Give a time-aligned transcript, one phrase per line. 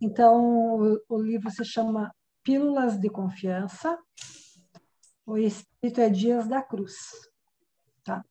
[0.00, 3.98] Então, o, o livro se chama Pílulas de Confiança.
[5.26, 6.94] O espírito é Dias da Cruz.
[8.04, 8.24] Tá?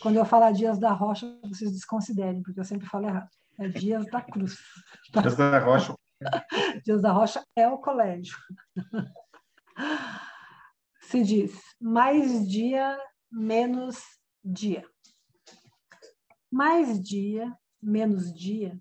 [0.00, 3.30] Quando eu falar Dias da Rocha, vocês desconsiderem, porque eu sempre falo errado.
[3.58, 4.58] É Dias da Cruz.
[5.12, 5.22] Tá?
[5.22, 5.94] Dias da Rocha.
[6.84, 8.36] Dias da Rocha é o colégio.
[11.00, 12.98] Se diz mais dia,
[13.30, 14.02] menos
[14.44, 14.84] dia.
[16.50, 18.76] Mais dia, menos dia,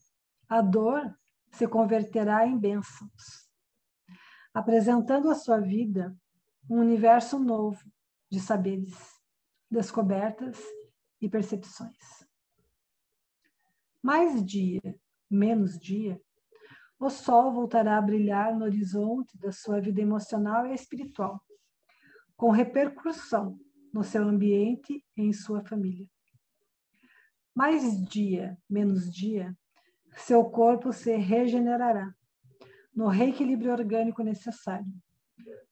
[0.50, 1.16] a dor
[1.56, 3.50] se converterá em bênçãos,
[4.54, 6.14] apresentando à sua vida
[6.70, 7.82] um universo novo
[8.30, 8.98] de saberes,
[9.72, 10.62] descobertas
[11.22, 12.28] e percepções.
[14.04, 15.00] Mais dia,
[15.30, 16.22] menos dia,
[17.00, 21.42] o sol voltará a brilhar no horizonte da sua vida emocional e espiritual,
[22.36, 23.58] com repercussão
[23.94, 26.08] no seu ambiente e em sua família.
[27.56, 29.58] Mais dia, menos dia,
[30.16, 32.14] seu corpo se regenerará
[32.96, 34.92] no reequilíbrio orgânico necessário,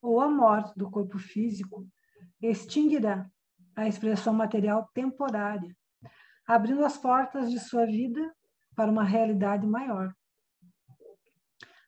[0.01, 1.87] ou a morte do corpo físico
[2.41, 3.29] extinguirá
[3.75, 5.75] a expressão material temporária,
[6.45, 8.33] abrindo as portas de sua vida
[8.75, 10.13] para uma realidade maior.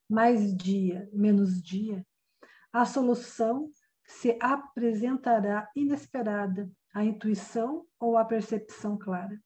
[0.09, 2.05] Mais dia, menos dia,
[2.71, 3.69] a solução
[4.05, 9.37] se apresentará inesperada à intuição ou à percepção clara,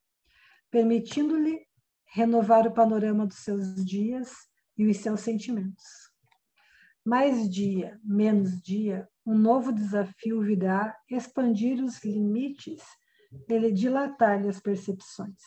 [0.69, 1.65] permitindo-lhe
[2.11, 4.31] renovar o panorama dos seus dias
[4.77, 5.83] e os seus sentimentos.
[7.05, 12.83] Mais dia, menos dia, um novo desafio virá expandir os limites
[13.47, 15.41] e dilatar-lhe as percepções.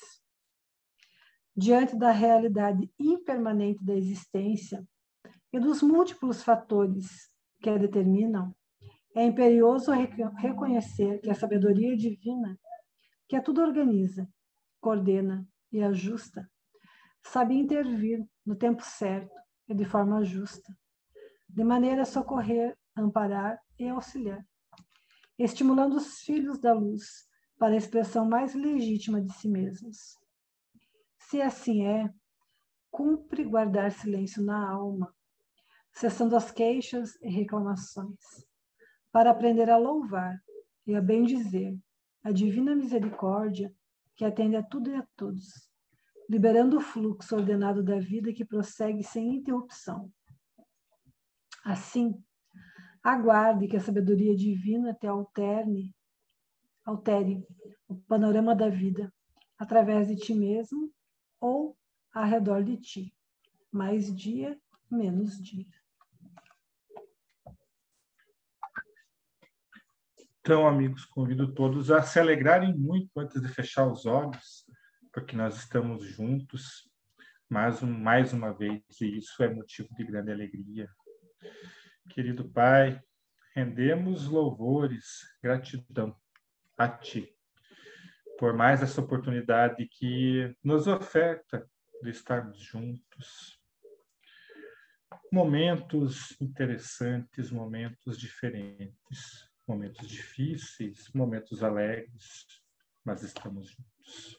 [1.55, 4.86] Diante da realidade impermanente da existência
[5.52, 8.55] e dos múltiplos fatores que a determinam,
[9.14, 12.58] é imperioso reconhecer que a sabedoria divina,
[13.28, 14.27] que a tudo organiza,
[14.80, 16.48] coordena e ajusta,
[17.22, 19.34] sabe intervir no tempo certo
[19.68, 20.76] e de forma justa,
[21.48, 24.44] de maneira a socorrer, amparar e auxiliar,
[25.38, 27.27] estimulando os filhos da luz
[27.58, 30.18] para a expressão mais legítima de si mesmos.
[31.16, 32.12] Se assim é,
[32.90, 35.14] cumpre guardar silêncio na alma,
[35.92, 38.18] cessando as queixas e reclamações,
[39.11, 40.38] para aprender a louvar
[40.86, 41.78] e a bendizer
[42.22, 43.72] a divina misericórdia
[44.17, 45.68] que atende a tudo e a todos,
[46.28, 50.11] liberando o fluxo ordenado da vida que prossegue sem interrupção.
[51.64, 52.14] Assim,
[53.02, 55.95] aguarde que a sabedoria divina te alterne,
[56.84, 57.46] altere
[57.89, 59.12] o panorama da vida
[59.58, 60.92] através de ti mesmo
[61.40, 61.77] ou
[62.12, 63.14] ao redor de ti.
[63.70, 65.81] Mais dia, menos dia.
[70.45, 74.67] Então, amigos, convido todos a se alegrarem muito antes de fechar os olhos
[75.13, 76.91] porque nós estamos juntos
[77.48, 80.89] mais, um, mais uma vez, e isso é motivo de grande alegria.
[82.08, 83.01] Querido Pai,
[83.55, 86.17] rendemos louvores, gratidão
[86.79, 87.30] a Ti,
[88.39, 91.69] por mais essa oportunidade que nos oferta
[92.03, 93.61] de estarmos juntos.
[95.30, 102.46] Momentos interessantes, momentos diferentes, momentos difíceis, momentos alegres,
[103.02, 104.38] mas estamos juntos.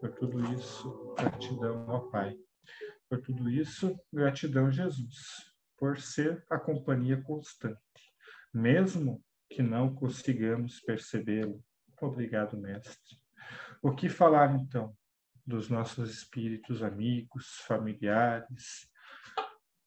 [0.00, 2.36] Por tudo isso, gratidão ao Pai.
[3.08, 7.78] Por tudo isso, gratidão Jesus, por ser a companhia constante,
[8.52, 11.64] mesmo que não consigamos percebê-lo.
[12.00, 13.16] Obrigado, Mestre.
[13.80, 14.96] O que falar então
[15.46, 18.90] dos nossos espíritos amigos, familiares,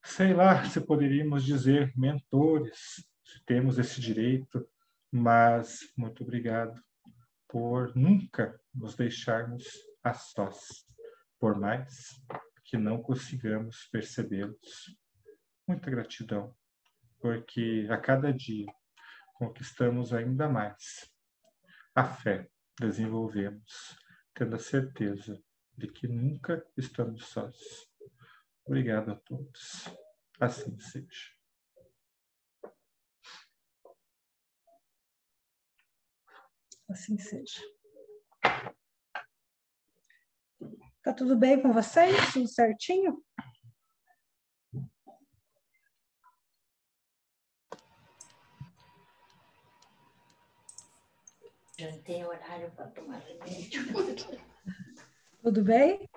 [0.02, 3.09] sei lá se poderíamos dizer mentores,
[3.46, 4.68] temos esse direito,
[5.12, 6.82] mas muito obrigado
[7.48, 9.66] por nunca nos deixarmos
[10.04, 10.86] a sós,
[11.40, 12.22] por mais
[12.64, 14.96] que não consigamos percebê-los.
[15.68, 16.56] Muita gratidão,
[17.20, 18.68] porque a cada dia
[19.34, 21.10] conquistamos ainda mais
[21.96, 22.48] a fé,
[22.80, 23.98] desenvolvemos,
[24.34, 25.42] tendo a certeza
[25.76, 27.58] de que nunca estamos sós.
[28.66, 29.90] Obrigado a todos.
[30.40, 31.39] Assim seja.
[36.90, 37.62] Assim seja.
[41.04, 42.16] Tá tudo bem com vocês?
[42.34, 43.24] Tudo certinho?
[51.78, 53.86] Já tem horário para tomar remédio.
[55.44, 56.10] Tudo bem?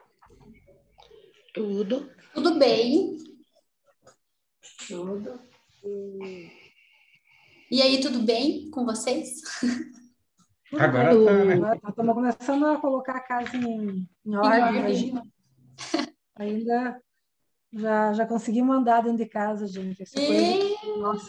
[1.52, 2.10] Tudo.
[2.34, 3.18] Tudo bem.
[4.88, 5.40] Tudo.
[7.70, 9.42] E aí, tudo bem com vocês?
[10.78, 11.80] Agora tá, né?
[11.88, 15.22] Estamos começando a colocar a casa em, em ordem, imagina.
[16.36, 17.00] Ainda
[17.72, 20.02] Já, já consegui mandar dentro de casa, gente.
[20.02, 20.98] Essa coisa...
[20.98, 21.26] Nossa.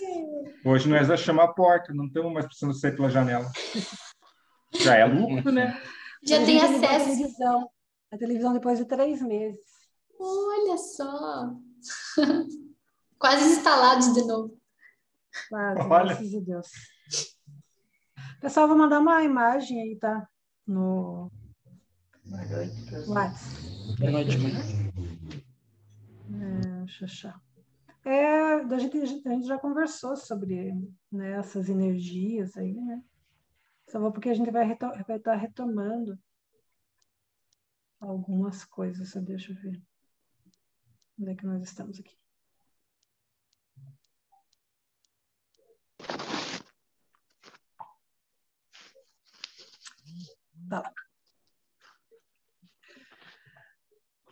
[0.66, 3.50] Hoje nós vamos chamar a porta, não estamos mais precisando sair pela janela.
[4.74, 5.80] Já é lucro, né?
[6.26, 7.06] Já tem ligou A acesso.
[7.06, 7.70] televisão.
[8.12, 9.60] A televisão depois de três meses.
[10.20, 11.52] Olha só.
[13.20, 14.58] Quase instalados de novo.
[15.50, 16.06] Quase, Olha.
[16.06, 16.68] graças a Deus.
[18.44, 20.28] Pessoal, vou mandar uma imagem aí, tá?
[20.68, 21.32] No
[22.28, 22.74] WhatsApp.
[23.98, 24.52] Boa noite, mãe.
[26.42, 27.42] É, deixa eu achar.
[28.04, 30.74] É, a gente, a gente já conversou sobre
[31.10, 33.02] né, essas energias aí, né?
[33.90, 36.20] Só vou porque a gente vai estar vai tá retomando
[37.98, 39.14] algumas coisas.
[39.24, 39.82] Deixa eu ver.
[41.18, 42.18] Onde é que nós estamos aqui?
[50.74, 50.92] Tá.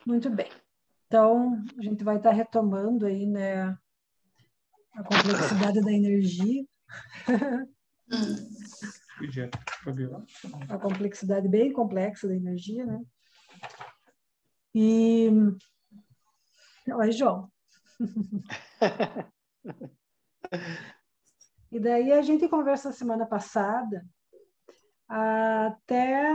[0.07, 0.49] Muito bem.
[1.05, 3.77] Então, a gente vai estar retomando aí, né,
[4.93, 6.65] a complexidade da energia,
[8.13, 8.35] Hum.
[10.67, 12.99] A complexidade bem complexa da energia, né?
[14.73, 15.29] E
[16.88, 17.51] Oi, João.
[21.71, 24.05] E daí a gente conversa semana passada
[25.13, 26.33] até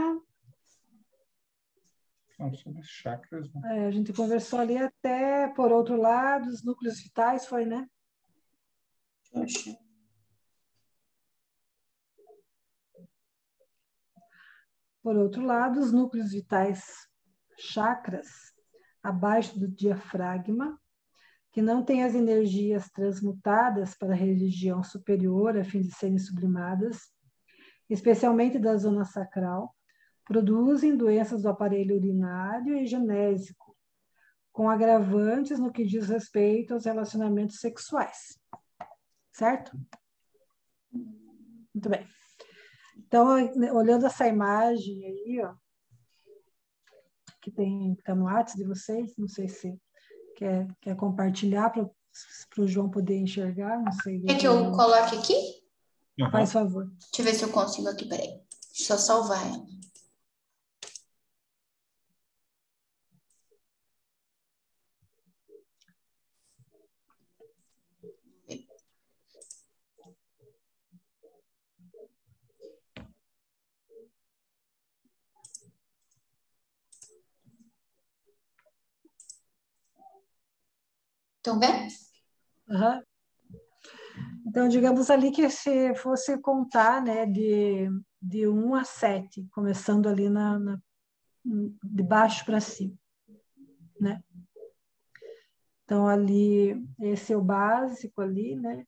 [2.37, 3.61] Não, sobre chakras, né?
[3.79, 7.89] é, a gente conversou ali até por outro lado os núcleos vitais, foi, né?
[9.31, 9.75] Poxa.
[15.01, 16.83] Por outro lado, os núcleos vitais
[17.57, 18.27] chakras,
[19.01, 20.79] abaixo do diafragma,
[21.51, 27.11] que não têm as energias transmutadas para a religião superior a fim de serem sublimadas,
[27.89, 29.75] especialmente da zona sacral,
[30.25, 33.75] produzem doenças do aparelho urinário e genésico,
[34.51, 38.39] com agravantes no que diz respeito aos relacionamentos sexuais.
[39.31, 39.71] Certo?
[40.91, 42.07] Muito bem.
[42.97, 43.27] Então,
[43.73, 45.53] olhando essa imagem aí, ó,
[47.41, 49.79] que tem tá no WhatsApp de vocês, não sei se
[50.35, 51.83] quer, quer compartilhar para
[52.57, 54.19] o João poder enxergar, não sei.
[54.21, 55.66] Quer que eu coloque aqui?
[56.19, 56.31] Aham.
[56.31, 56.85] Faz favor.
[56.85, 58.39] Deixa eu ver se eu consigo aqui, peraí.
[58.75, 59.65] Deixa eu só salvar ela.
[81.37, 81.87] Estão vendo?
[82.69, 83.03] Aham.
[84.47, 87.89] Então, digamos ali que se fosse contar, né, de,
[88.21, 90.79] de 1 a 7, começando ali na, na
[91.43, 92.97] de baixo para cima,
[93.99, 94.23] né?
[95.83, 98.85] Então, ali, esse é o básico ali, né?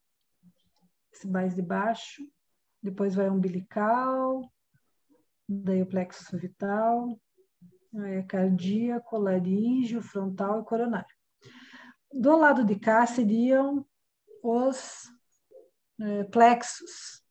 [1.11, 2.23] Esse mais de baixo.
[2.81, 4.49] Depois vai umbilical,
[5.47, 7.19] daí o plexo vital,
[7.93, 11.15] a cardíaco, laríngeo, frontal e coronário.
[12.13, 13.85] Do lado de cá seriam
[14.41, 15.18] os
[16.01, 17.23] eh, plexos,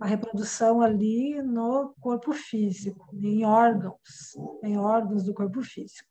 [0.00, 6.08] a reprodução ali no corpo físico, em órgãos, em órgãos do corpo físico.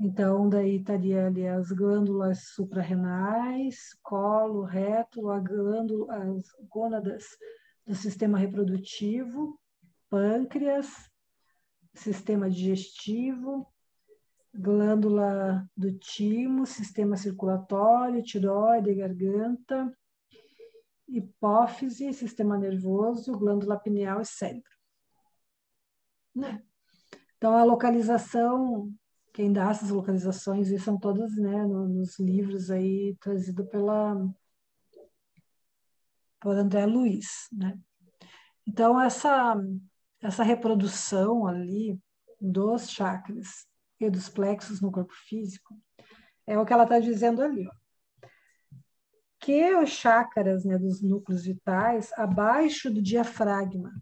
[0.00, 7.24] Então, daí estaria ali as glândulas suprarrenais, colo, reto, a glândula, as gônadas
[7.84, 9.58] do sistema reprodutivo,
[10.08, 10.88] pâncreas,
[11.94, 13.66] sistema digestivo,
[14.54, 19.92] glândula do timo, sistema circulatório, tiroide, garganta,
[21.08, 24.70] hipófise, sistema nervoso, glândula pineal e cérebro.
[26.34, 26.62] Né?
[27.36, 28.92] Então, a localização,
[29.32, 34.16] quem dá essas localizações, são todas né, nos livros aí trazido pela
[36.40, 37.76] por André Luiz, né?
[38.64, 39.56] Então, essa,
[40.20, 41.98] essa reprodução ali
[42.40, 43.66] dos chakras
[44.00, 45.74] e dos plexos no corpo físico,
[46.46, 47.66] é o que ela está dizendo ali.
[47.66, 48.28] Ó.
[49.40, 53.92] Que os chakras né, dos núcleos vitais abaixo do diafragma.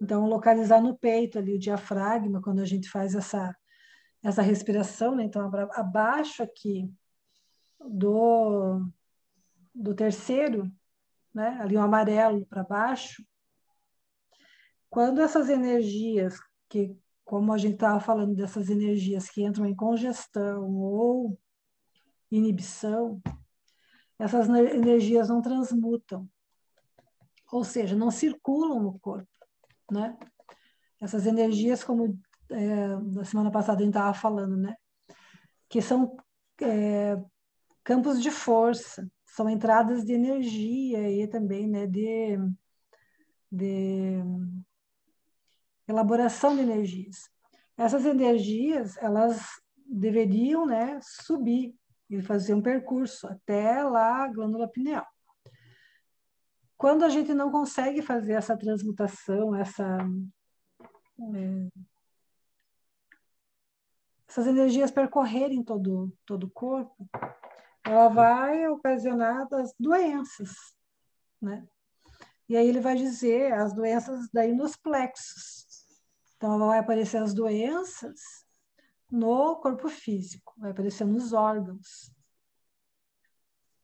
[0.00, 3.54] Então, localizar no peito ali o diafragma, quando a gente faz essa,
[4.22, 5.24] essa respiração, né?
[5.24, 6.92] Então, abaixo aqui
[7.80, 8.86] do,
[9.74, 10.70] do terceiro,
[11.34, 11.58] né?
[11.60, 13.24] ali o amarelo para baixo,
[14.88, 16.96] quando essas energias que
[17.26, 21.38] como a gente estava falando dessas energias que entram em congestão ou
[22.30, 23.20] inibição,
[24.18, 26.26] essas energias não transmutam,
[27.52, 29.28] ou seja, não circulam no corpo,
[29.92, 30.16] né?
[31.02, 32.18] Essas energias, como
[32.50, 34.74] é, na semana passada a gente estava falando, né?
[35.68, 36.16] que são
[36.60, 37.16] é,
[37.84, 42.38] campos de força, são entradas de energia e também né, de,
[43.50, 44.22] de
[45.88, 47.30] elaboração de energias.
[47.76, 49.40] Essas energias, elas
[49.86, 51.74] deveriam né, subir
[52.08, 55.06] e fazer um percurso até lá a glândula pineal.
[56.76, 59.98] Quando a gente não consegue fazer essa transmutação, essa,
[61.34, 61.68] é,
[64.28, 67.08] essas energias percorrerem todo, todo o corpo,
[67.84, 70.50] ela vai ocasionar as doenças,
[71.40, 71.66] né?
[72.48, 75.65] E aí ele vai dizer as doenças daí nos plexos.
[76.36, 78.20] Então, vai aparecer as doenças
[79.10, 82.10] no corpo físico, vai aparecer nos órgãos.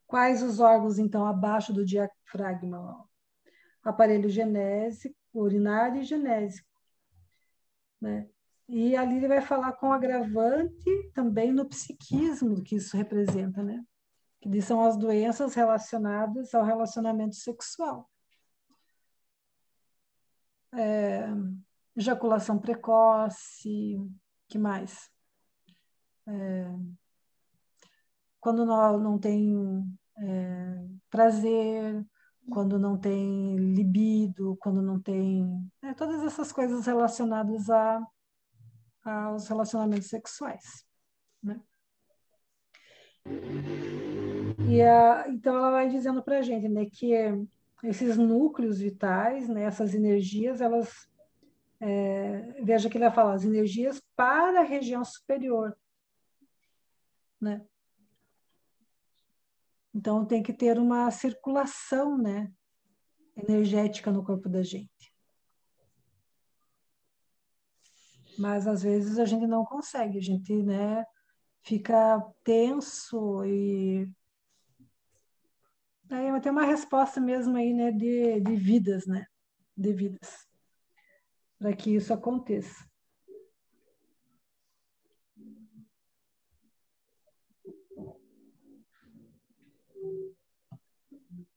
[0.06, 3.08] Quais os órgãos, então, abaixo do diafragma?
[3.82, 6.68] Aparelho genésico, urinário e genésico.
[8.00, 8.28] Né?
[8.68, 13.84] E ali ele vai falar com agravante também no psiquismo que isso representa, né?
[14.40, 18.10] Que são as doenças relacionadas ao relacionamento sexual.
[20.72, 21.26] É,
[21.96, 23.96] ejaculação precoce,
[24.48, 25.10] que mais?
[26.26, 26.72] É,
[28.40, 29.84] quando não, não tem
[30.18, 32.04] é, prazer,
[32.50, 35.70] quando não tem libido, quando não tem.
[35.82, 38.06] É, todas essas coisas relacionadas a,
[39.04, 40.84] aos relacionamentos sexuais.
[41.42, 41.60] Né?
[44.68, 47.12] E a, então ela vai dizendo para a gente né, que
[47.82, 51.10] esses núcleos vitais, né, essas energias, elas.
[51.84, 55.76] É, veja que ele vai falar as energias para a região superior.
[57.40, 57.60] Né?
[59.92, 62.52] Então tem que ter uma circulação, né,
[63.36, 65.12] energética no corpo da gente.
[68.38, 71.04] Mas às vezes a gente não consegue, a gente, né,
[71.62, 74.08] fica tenso e
[76.08, 79.26] aí tem uma resposta mesmo aí, né, de, de vidas, né,
[79.76, 80.46] de vidas,
[81.62, 82.84] para que isso aconteça.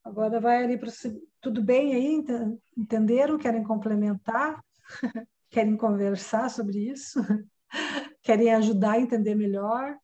[0.04, 0.92] Agora vai ali para
[1.42, 2.24] tudo bem aí?
[2.78, 3.40] Entenderam?
[3.40, 4.64] Querem complementar?
[5.50, 7.20] Querem conversar sobre isso?
[8.22, 9.98] Querem ajudar a entender melhor?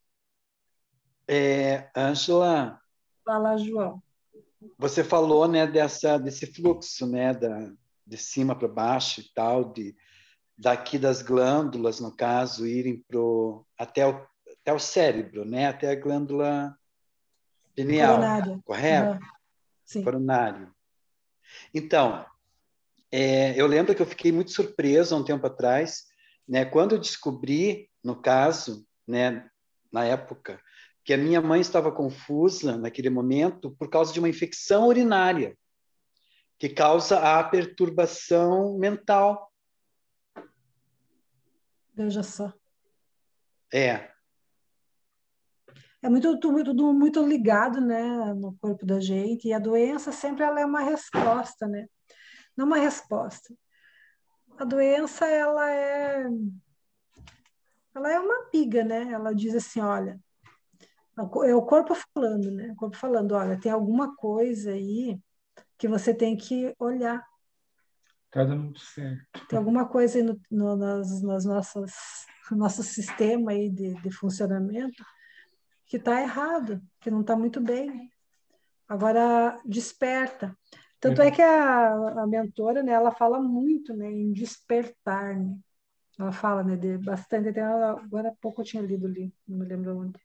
[1.27, 2.81] É, Ângela.
[3.23, 4.01] Fala, João.
[4.79, 7.71] Você falou, né, dessa desse fluxo, né, da
[8.11, 9.95] de cima para baixo e tal, de
[10.57, 14.29] daqui das glândulas, no caso, irem pro até o
[14.61, 16.77] até o cérebro, né, até a glândula
[17.73, 18.21] pineal,
[18.63, 19.13] correto?
[19.13, 19.19] Uhum.
[19.83, 20.03] Sim.
[20.03, 20.71] coronário.
[21.73, 22.23] Então,
[23.11, 26.05] é, eu lembro que eu fiquei muito surpreso há um tempo atrás,
[26.47, 29.49] né, quando eu descobri, no caso, né,
[29.91, 30.61] na época,
[31.03, 35.57] que a minha mãe estava confusa naquele momento por causa de uma infecção urinária,
[36.61, 39.51] que causa a perturbação mental.
[41.91, 42.53] Veja só.
[43.73, 44.11] É
[46.03, 50.59] é muito, tudo muito ligado, né, no corpo da gente, e a doença sempre ela
[50.61, 51.87] é uma resposta, né?
[52.55, 53.55] Não uma resposta.
[54.59, 56.27] A doença, ela é
[57.95, 59.11] ela é uma piga, né?
[59.11, 60.19] Ela diz assim, olha,
[61.17, 62.71] é o corpo falando, né?
[62.71, 65.19] O corpo falando, olha, tem alguma coisa aí
[65.77, 67.25] que você tem que olhar.
[68.29, 69.47] Tá dando certo.
[69.47, 71.91] Tem alguma coisa aí no, no, nas, nas nossas,
[72.49, 75.03] no nosso sistema aí de, de funcionamento
[75.85, 78.09] que está errado, que não está muito bem.
[78.87, 80.55] Agora, desperta.
[81.01, 85.35] Tanto é que a, a mentora, né, ela fala muito né, em despertar.
[85.35, 85.57] Né?
[86.17, 89.65] Ela fala né, de bastante, até agora há pouco eu tinha lido ali, não me
[89.65, 90.19] lembro onde.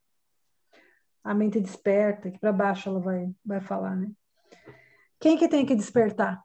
[1.25, 4.13] A mente desperta, que para baixo ela vai, vai falar, né?
[5.19, 6.43] Quem que tem que despertar?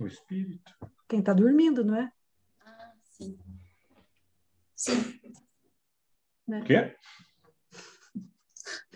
[0.00, 0.72] O espírito.
[1.08, 2.12] Quem está dormindo, não é?
[2.64, 3.38] Ah, sim.
[4.74, 5.20] Sim.
[6.46, 6.60] Né?
[6.60, 6.96] O quê?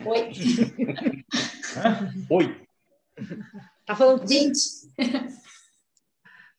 [0.04, 0.30] Oi.
[2.30, 2.68] Oi.
[3.86, 4.58] Tá falando Gente.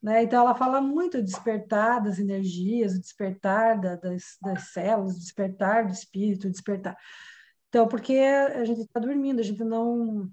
[0.02, 0.24] Né?
[0.24, 5.86] Então, ela fala muito despertar das energias, o despertar da, das, das células, o despertar
[5.86, 6.98] do espírito, o despertar.
[7.70, 10.30] Então, porque a gente está dormindo, a gente não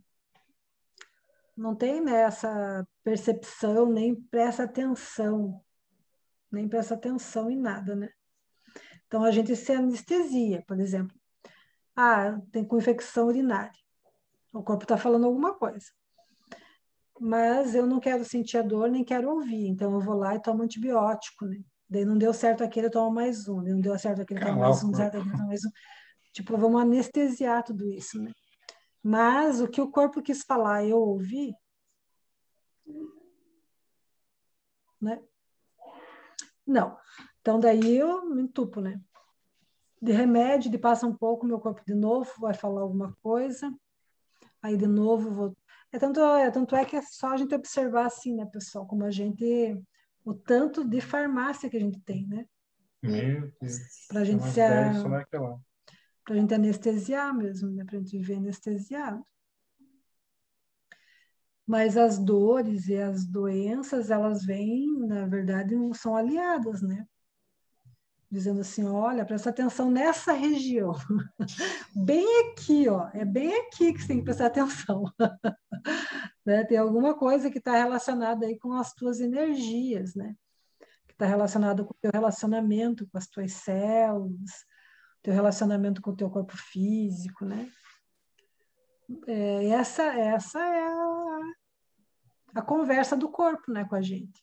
[1.56, 5.62] não tem né, essa percepção, nem presta atenção,
[6.52, 8.10] nem presta atenção em nada, né?
[9.06, 11.16] Então, a gente se anestesia, por exemplo.
[11.94, 13.72] Ah, tem com infecção urinária.
[14.52, 15.86] O corpo está falando alguma coisa.
[17.18, 19.66] Mas eu não quero sentir a dor, nem quero ouvir.
[19.68, 21.62] Então, eu vou lá e tomo antibiótico, né?
[21.88, 23.62] Daí não deu certo aquele, toma mais um.
[23.62, 25.70] Daí não deu certo aquele, toma mais um, certo aquele, toma mais um.
[26.36, 28.30] Tipo, vamos anestesiar tudo isso, né?
[29.02, 31.54] Mas o que o corpo quis falar, eu ouvi,
[35.00, 35.22] né?
[36.66, 36.94] Não.
[37.40, 39.00] Então, daí eu me entupo, né?
[40.02, 43.74] De remédio, de passa um pouco, meu corpo de novo vai falar alguma coisa,
[44.60, 45.56] aí de novo vou.
[45.90, 49.06] É tanto, é tanto é que é só a gente observar assim, né, pessoal, como
[49.06, 49.82] a gente.
[50.22, 52.46] O tanto de farmácia que a gente tem, né?
[53.02, 54.06] Meu Deus.
[54.08, 54.60] Pra gente se.
[56.26, 57.85] Pra gente anestesiar mesmo, né?
[57.85, 59.25] Pra gente viver anestesiado.
[61.64, 67.06] Mas as dores e as doenças, elas vêm, na verdade, não são aliadas, né?
[68.28, 70.95] Dizendo assim, olha, presta atenção nessa região.
[71.95, 73.09] bem aqui, ó.
[73.14, 75.04] É bem aqui que você tem que prestar atenção.
[76.45, 76.64] né?
[76.64, 80.35] Tem alguma coisa que está relacionada aí com as tuas energias, né?
[81.06, 84.66] Que está relacionado com o teu relacionamento com as tuas células,
[85.26, 87.68] teu relacionamento com o teu corpo físico, né?
[89.26, 91.40] É, essa, essa é a,
[92.54, 94.40] a, conversa do corpo né, com a gente.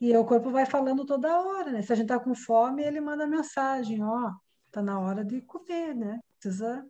[0.00, 1.80] E o corpo vai falando toda hora, né?
[1.80, 4.32] Se a gente está com fome, ele manda mensagem, ó,
[4.72, 6.18] tá na hora de comer, né?
[6.40, 6.84] Precisa,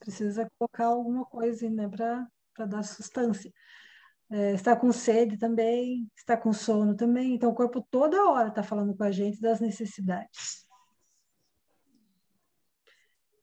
[0.00, 3.52] precisa colocar alguma coisa né, para dar sustância.
[4.28, 7.34] É, está com sede também, está com sono também.
[7.34, 10.67] Então, o corpo toda hora está falando com a gente das necessidades.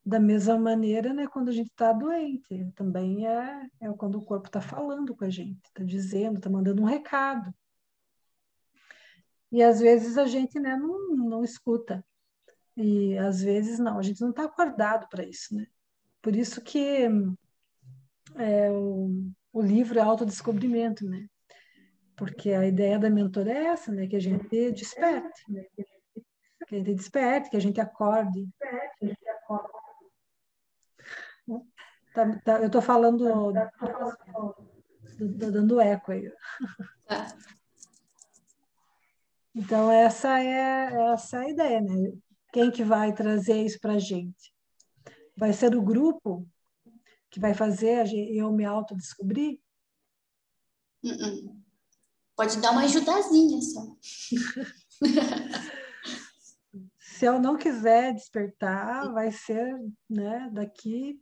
[0.05, 4.45] Da mesma maneira, né, quando a gente está doente, também é, é quando o corpo
[4.45, 7.51] está falando com a gente, está dizendo, está mandando um recado.
[9.51, 12.05] E às vezes a gente né, não, não escuta.
[12.77, 15.65] E às vezes não, a gente não está acordado para isso, né?
[16.21, 17.07] Por isso que
[18.35, 21.27] é, o, o livro é autodescobrimento, né?
[22.15, 24.07] Porque a ideia da mentora é essa, né?
[24.07, 25.65] Que a gente desperte, né?
[26.67, 28.47] Que a gente desperte, que a gente acorde.
[28.99, 29.85] Que a gente acorde
[32.15, 33.25] Tá, tá, eu estou falando,
[35.17, 36.31] tô dando eco aí.
[37.05, 37.27] Tá.
[39.53, 42.13] Então, essa é, essa é a ideia, né?
[42.53, 44.53] Quem que vai trazer isso para a gente?
[45.35, 46.47] Vai ser o grupo
[47.29, 49.59] que vai fazer eu me autodescobrir?
[51.03, 51.55] Uh -uh.
[52.33, 53.81] Pode dar uma ajudazinha só.
[56.97, 59.73] Se eu não quiser despertar, vai ser
[60.09, 61.21] né, daqui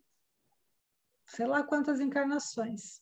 [1.33, 3.01] sei lá quantas encarnações,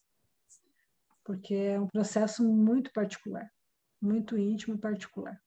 [1.24, 3.52] porque é um processo muito particular,
[4.02, 5.39] muito íntimo e particular.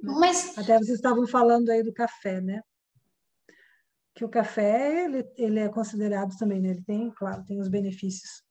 [0.00, 0.56] Mas...
[0.58, 2.62] Até vocês estavam falando aí do café, né?
[4.14, 6.70] Que o café, ele, ele é considerado também, né?
[6.70, 8.42] ele tem, claro, tem os benefícios,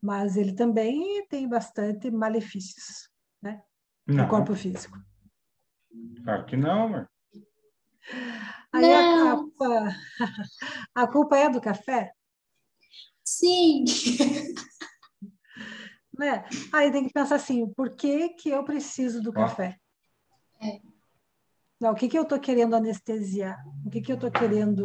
[0.00, 3.10] mas ele também tem bastante malefícios,
[3.42, 3.62] né?
[4.06, 4.98] No corpo físico.
[6.24, 7.10] Claro que não, amor.
[8.72, 9.96] Aí a culpa,
[10.94, 12.12] a culpa é do café?
[13.24, 13.84] Sim.
[16.16, 16.44] né?
[16.72, 19.78] Aí tem que pensar assim, por que, que eu preciso do café?
[20.60, 20.80] É.
[21.80, 23.62] Não, o que, que eu estou querendo anestesiar?
[23.84, 24.82] O que, que eu estou querendo...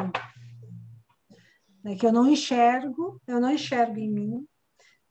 [1.86, 4.48] É que eu não enxergo, eu não enxergo em mim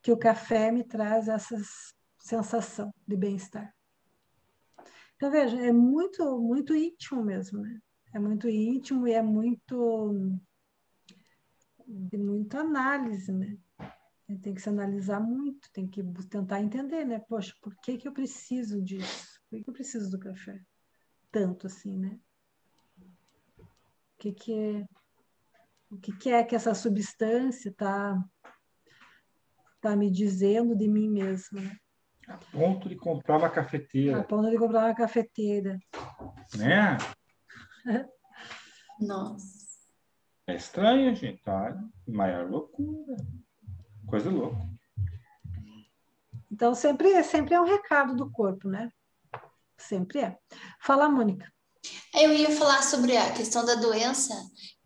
[0.03, 1.57] que o café me traz essa
[2.19, 3.75] sensação de bem-estar.
[5.17, 7.81] Então, veja, é muito, muito íntimo mesmo, né?
[8.15, 10.39] É muito íntimo e é muito
[11.89, 13.57] de muita análise, né?
[14.43, 17.19] Tem que se analisar muito, tem que tentar entender, né?
[17.19, 19.41] Poxa, por que, que eu preciso disso?
[19.49, 20.61] Por que, que eu preciso do café?
[21.33, 22.21] Tanto assim, né?
[23.59, 23.67] O
[24.19, 24.87] que, que é
[25.91, 28.23] o que, que é que essa substância está
[29.81, 31.63] tá me dizendo de mim mesma?
[31.63, 31.77] Né?
[32.29, 34.21] A ponto de comprar uma cafeteira.
[34.21, 35.79] A ponto de comprar uma cafeteira.
[36.55, 36.99] Né?
[39.01, 39.58] Nossa.
[40.49, 41.43] É estranho, gente.
[41.43, 41.77] Tá?
[42.07, 43.17] Maior loucura.
[44.07, 44.67] Coisa louca.
[46.51, 48.91] Então, sempre, sempre é um recado do corpo, né?
[49.77, 50.39] Sempre é.
[50.81, 51.53] Fala, Mônica.
[52.15, 54.35] Eu ia falar sobre a questão da doença,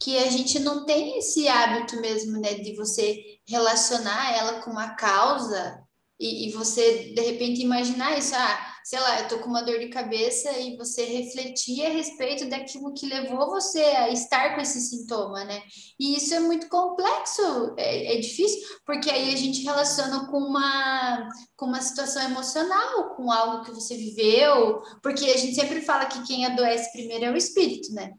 [0.00, 4.94] que a gente não tem esse hábito mesmo, né, de você relacionar ela com uma
[4.96, 5.80] causa
[6.18, 8.34] e, e você, de repente, imaginar isso.
[8.34, 12.48] Ah, sei lá, eu tô com uma dor de cabeça e você refletir a respeito
[12.48, 15.62] daquilo que levou você a estar com esse sintoma, né?
[15.98, 21.28] E isso é muito complexo, é, é difícil, porque aí a gente relaciona com uma,
[21.56, 26.22] com uma situação emocional, com algo que você viveu, porque a gente sempre fala que
[26.26, 28.12] quem adoece primeiro é o espírito, né?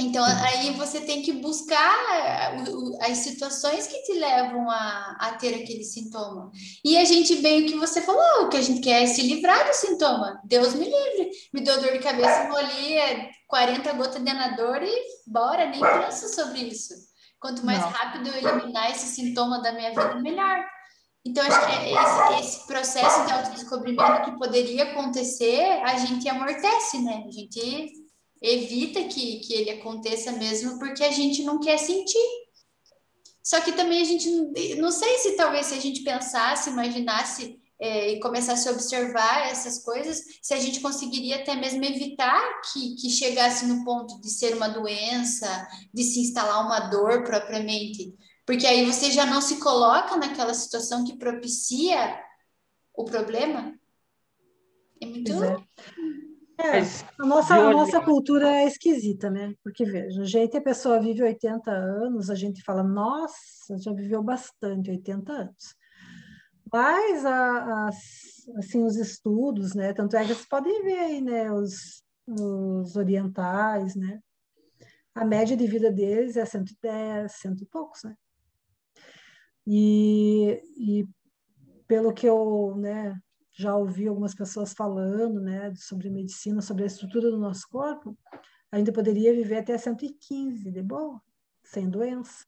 [0.00, 5.56] Então, aí você tem que buscar eh, as situações que te levam a, a ter
[5.56, 6.52] aquele sintoma.
[6.84, 9.22] E a gente vem o que você falou, o que a gente quer é se
[9.22, 10.40] livrar do sintoma.
[10.44, 11.30] Deus me livre.
[11.52, 15.80] me deu dor de cabeça, vou ali, é 40 gotas de anador e bora, nem
[15.80, 16.94] penso sobre isso.
[17.40, 17.88] Quanto mais Não.
[17.88, 20.64] rápido eu eliminar esse sintoma da minha vida, melhor.
[21.26, 27.00] Então, acho que é esse, esse, processo de autodescobrimento que poderia acontecer, a gente amortece,
[27.00, 27.24] né?
[27.26, 27.90] A gente
[28.40, 32.48] evita que, que ele aconteça mesmo porque a gente não quer sentir.
[33.42, 34.28] Só que também a gente,
[34.76, 39.82] não sei se talvez se a gente pensasse, imaginasse é, e começasse a observar essas
[39.84, 44.54] coisas, se a gente conseguiria até mesmo evitar que, que chegasse no ponto de ser
[44.54, 48.14] uma doença, de se instalar uma dor propriamente.
[48.44, 52.20] Porque aí você já não se coloca naquela situação que propicia
[52.94, 53.78] o problema.
[55.00, 55.32] É muito.
[55.44, 55.56] É,
[57.18, 59.54] a nossa, a nossa cultura é esquisita, né?
[59.62, 63.92] Porque, veja, o jeito que a pessoa vive 80 anos, a gente fala, nossa, já
[63.92, 65.76] viveu bastante, 80 anos.
[66.72, 67.88] Mas, a, a,
[68.58, 69.92] assim, os estudos, né?
[69.92, 71.52] Tanto é que vocês podem ver aí, né?
[71.52, 74.20] Os, os orientais, né?
[75.14, 78.14] A média de vida deles é 110, cento e poucos, né?
[79.66, 81.08] E, e
[81.86, 83.18] pelo que eu, né,
[83.58, 88.16] já ouvi algumas pessoas falando, né, sobre medicina, sobre a estrutura do nosso corpo,
[88.70, 91.20] a gente poderia viver até 115, de boa,
[91.64, 92.46] sem doença.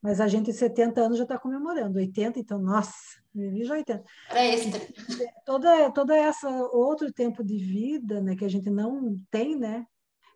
[0.00, 1.98] Mas a gente, 70 anos, já está comemorando.
[1.98, 2.92] 80, então, nossa,
[3.34, 4.04] vivi já 80.
[4.30, 4.80] É extra.
[5.44, 9.84] Toda, toda essa outro tempo de vida, né, que a gente não tem, né,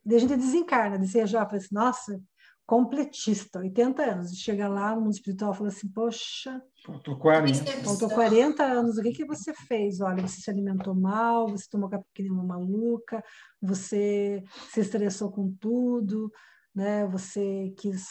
[0.04, 2.20] e a gente desencarna, deseja, assim, nossa,
[2.68, 4.38] completista, 80 anos.
[4.38, 7.64] Chega lá no mundo espiritual e fala assim, poxa, faltou 40.
[7.82, 10.02] Faltou 40 anos, o que, que você fez?
[10.02, 13.24] Olha, você se alimentou mal, você tomou capicrina maluca,
[13.60, 16.30] você se estressou com tudo,
[16.74, 17.06] né?
[17.06, 18.06] você quis,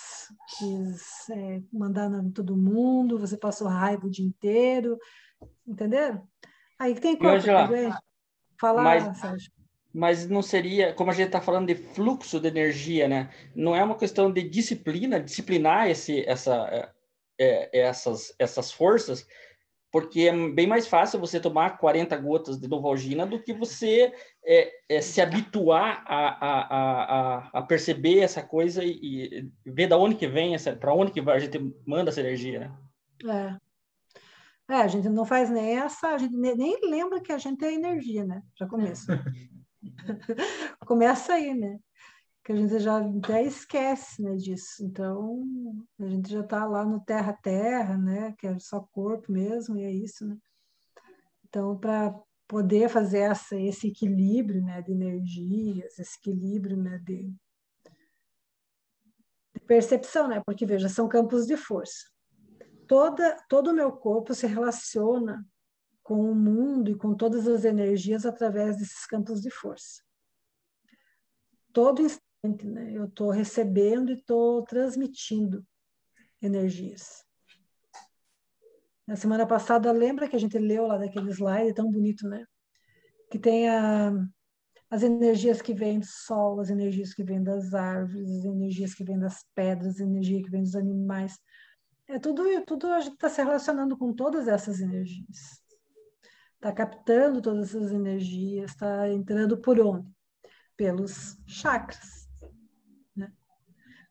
[0.58, 4.98] quis é, mandar em todo mundo, você passou raiva o dia inteiro,
[5.68, 6.28] entenderam?
[6.80, 8.08] Aí tem coisa que
[8.60, 9.52] Fala, mas, Sérgio
[9.98, 13.32] mas não seria, como a gente está falando de fluxo de energia, né?
[13.56, 16.54] Não é uma questão de disciplina, disciplinar esse, essa,
[17.40, 19.28] é, é essas, essas forças,
[19.92, 24.14] porque é bem mais fácil você tomar 40 gotas de Novalgina do que você
[24.46, 29.98] é, é, se habituar a, a, a, a, perceber essa coisa e, e ver da
[29.98, 31.58] onde que vem, para onde que a gente
[31.88, 33.58] manda essa energia, né?
[34.70, 34.76] É.
[34.76, 34.76] é.
[34.76, 38.24] a gente não faz nem essa, a gente nem lembra que a gente é energia,
[38.24, 38.44] né?
[38.56, 39.20] Já começa.
[40.86, 41.80] Começa aí, né?
[42.44, 44.84] Que a gente já até esquece né, disso.
[44.84, 45.44] Então,
[46.00, 48.34] a gente já está lá no terra-terra, né?
[48.38, 50.38] Que é só corpo mesmo, e é isso, né?
[51.48, 52.14] Então, para
[52.48, 57.34] poder fazer essa, esse equilíbrio né, de energias, esse equilíbrio né, de,
[59.54, 60.42] de percepção, né?
[60.46, 62.10] Porque, veja, são campos de força.
[62.88, 65.46] Toda, todo o meu corpo se relaciona
[66.08, 70.02] com o mundo e com todas as energias através desses campos de força.
[71.74, 75.68] Todo instante, né, eu estou recebendo e estou transmitindo
[76.42, 77.26] energias.
[79.06, 82.46] Na semana passada, lembra que a gente leu lá daquele slide tão bonito, né?
[83.30, 84.14] Que tem a,
[84.90, 89.04] as energias que vêm do sol, as energias que vêm das árvores, as energias que
[89.04, 91.38] vêm das pedras, as energias que vêm dos animais.
[92.08, 95.67] É tudo, tudo a gente está se relacionando com todas essas energias
[96.58, 100.12] está captando todas essas energias, está entrando por onde?
[100.76, 102.28] Pelos chakras.
[103.16, 103.32] Né?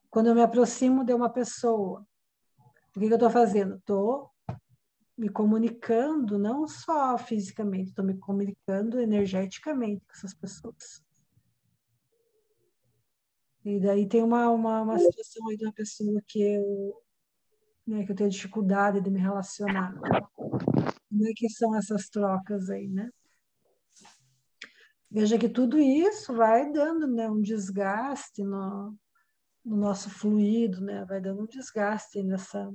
[0.08, 2.06] Quando eu me aproximo de uma pessoa,
[2.94, 3.76] o que, que eu estou fazendo?
[3.76, 4.30] Estou
[5.16, 11.04] me comunicando, não só fisicamente, estou me comunicando energeticamente com essas pessoas.
[13.64, 17.02] E daí tem uma, uma, uma situação aí de uma pessoa que eu,
[17.86, 19.92] né, que eu tenho dificuldade de me relacionar.
[21.16, 23.10] Como é que são essas trocas aí, né?
[25.10, 28.94] Veja que tudo isso vai dando né, um desgaste no,
[29.64, 31.06] no nosso fluido, né?
[31.06, 32.70] Vai dando um desgaste nessa,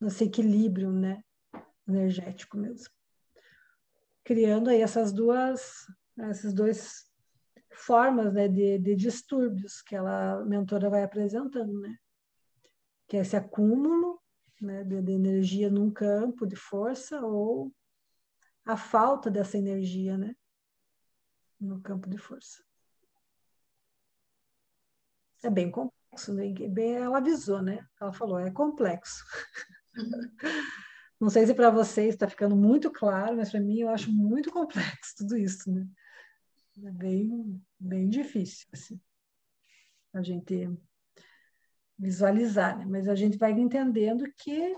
[0.00, 1.22] nesse equilíbrio, né?
[1.86, 2.88] Energético mesmo.
[4.24, 5.86] Criando aí essas duas,
[6.18, 7.04] essas duas
[7.70, 11.94] formas né, de, de distúrbios que ela, a mentora vai apresentando, né?
[13.06, 14.18] Que é esse acúmulo
[14.64, 17.72] né, de, de energia num campo de força ou
[18.64, 20.34] a falta dessa energia, né,
[21.60, 22.64] no campo de força.
[25.42, 26.50] É bem complexo, né?
[26.68, 27.86] bem, ela avisou, né?
[28.00, 29.22] Ela falou, é complexo.
[31.20, 34.50] Não sei se para vocês está ficando muito claro, mas para mim eu acho muito
[34.50, 35.86] complexo tudo isso, né?
[36.82, 39.00] É bem, bem difícil, assim,
[40.12, 40.68] a gente
[41.98, 42.84] visualizar, né?
[42.86, 44.76] mas a gente vai entendendo que,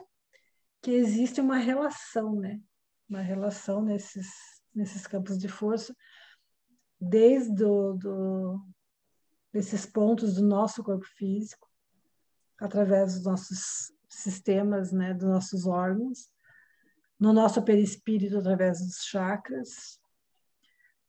[0.83, 2.61] que existe uma relação, né?
[3.09, 4.29] uma relação nesses,
[4.75, 5.95] nesses campos de força,
[7.01, 8.67] desde do, do,
[9.53, 11.69] desses pontos do nosso corpo físico,
[12.59, 16.31] através dos nossos sistemas, né, dos nossos órgãos,
[17.19, 19.99] no nosso perispírito através dos chakras,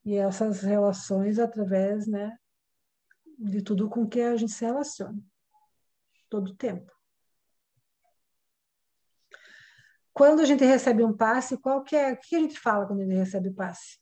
[0.04, 2.36] e essas relações através, né,
[3.38, 5.22] de tudo com que a gente se relaciona,
[6.28, 6.92] todo o tempo.
[10.12, 13.00] Quando a gente recebe um passe, qual que é, o que a gente fala quando
[13.00, 13.98] a gente recebe o passe?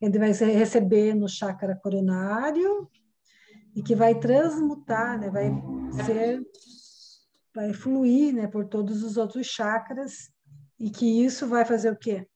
[0.00, 2.90] A gente vai receber no chakra coronário
[3.74, 5.50] e que vai transmutar, né, vai
[6.04, 6.40] ser
[7.54, 10.32] vai fluir, né, por todos os outros chakras
[10.78, 12.26] e que isso vai fazer o quê?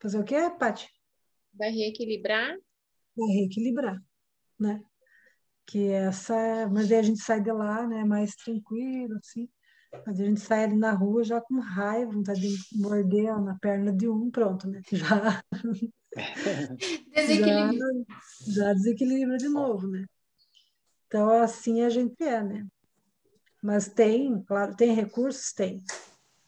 [0.00, 0.95] Fazer o quê, Paty?
[1.56, 2.56] Vai reequilibrar.
[3.16, 4.02] Vai reequilibrar,
[4.58, 4.82] né?
[5.66, 9.48] Que essa, mas aí a gente sai de lá, né, mais tranquilo, assim.
[10.06, 13.92] Mas a gente sai ali na rua já com raiva, vontade de morder na perna
[13.92, 14.80] de um, pronto, né?
[14.92, 15.92] Já
[17.14, 18.06] Desequilíbrio.
[18.46, 20.06] Já, já desequilibra de novo, né?
[21.06, 22.66] Então, assim a gente é, né?
[23.62, 25.52] Mas tem, claro, tem recursos?
[25.52, 25.82] Tem.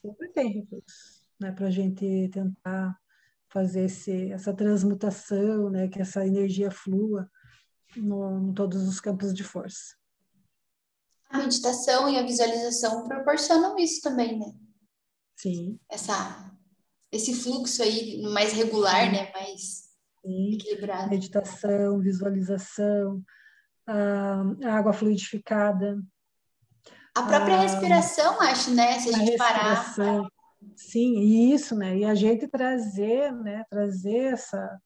[0.00, 1.52] Sempre tem recursos, né?
[1.52, 2.96] Para a gente tentar
[3.48, 5.88] fazer esse, essa transmutação, né?
[5.88, 7.30] Que essa energia flua
[7.96, 9.96] no, em todos os campos de força.
[11.30, 14.52] A meditação e a visualização proporcionam isso também, né?
[15.36, 15.78] Sim.
[15.90, 16.54] Essa
[17.10, 19.30] esse fluxo aí mais regular, né?
[19.32, 19.88] Mais
[20.22, 20.54] Sim.
[20.54, 21.08] equilibrado.
[21.08, 23.22] Meditação, visualização,
[23.86, 25.98] a água fluidificada.
[27.14, 28.98] A própria a, respiração, acho, né?
[29.00, 29.94] Se a, a gente parar.
[30.76, 31.20] Sim,
[31.52, 31.98] isso, né?
[31.98, 33.64] E a gente trazer, né?
[33.70, 34.80] Trazer essa.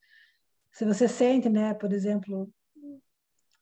[0.73, 1.75] Se você sente, né?
[1.75, 2.51] Por exemplo,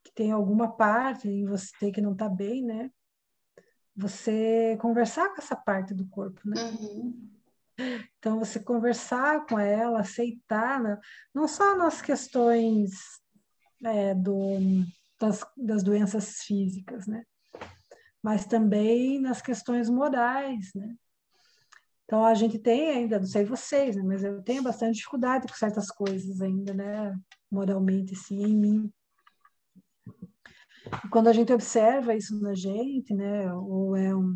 [0.03, 2.91] que tem alguma parte em você que não está bem, né?
[3.97, 6.63] Você conversar com essa parte do corpo, né?
[6.63, 7.31] Uhum.
[8.19, 10.99] Então, você conversar com ela, aceitar, né?
[11.35, 12.91] não só nas questões
[13.83, 14.59] é, do,
[15.19, 17.25] das, das doenças físicas, né?
[18.23, 20.95] mas também nas questões morais, né?
[22.11, 24.03] Então a gente tem ainda, não sei vocês, né?
[24.03, 27.17] mas eu tenho bastante dificuldade com certas coisas ainda, né?
[27.49, 28.93] Moralmente, sim, em mim.
[31.05, 33.55] E quando a gente observa isso na gente, né?
[33.55, 34.35] Ou é um,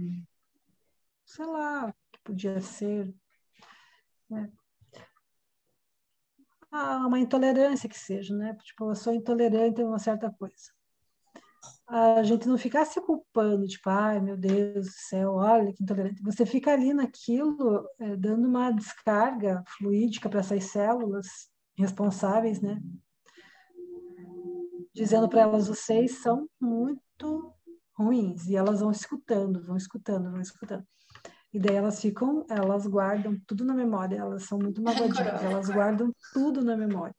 [1.27, 3.13] sei lá, podia ser
[4.31, 4.53] né?
[6.71, 8.57] Ah, uma intolerância que seja, né?
[8.63, 10.73] Tipo, eu sou intolerante a uma certa coisa.
[11.87, 16.23] A gente não ficar se culpando, tipo, ai meu Deus do céu, olha que intolerante.
[16.23, 21.27] Você fica ali naquilo, é, dando uma descarga fluídica para essas células
[21.77, 22.81] responsáveis, né?
[24.95, 27.53] Dizendo para elas, vocês são muito
[27.97, 28.47] ruins.
[28.47, 30.85] E elas vão escutando, vão escutando, vão escutando.
[31.53, 36.13] E daí elas ficam, elas guardam tudo na memória, elas são muito magoadinhas, elas guardam
[36.33, 37.15] tudo na memória.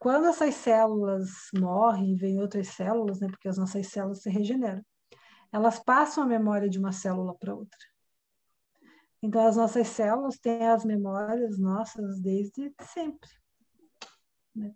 [0.00, 4.82] Quando essas células morrem, vêm outras células, né, porque as nossas células se regeneram,
[5.52, 7.78] elas passam a memória de uma célula para outra.
[9.22, 13.28] Então, as nossas células têm as memórias nossas desde sempre.
[14.54, 14.74] Né?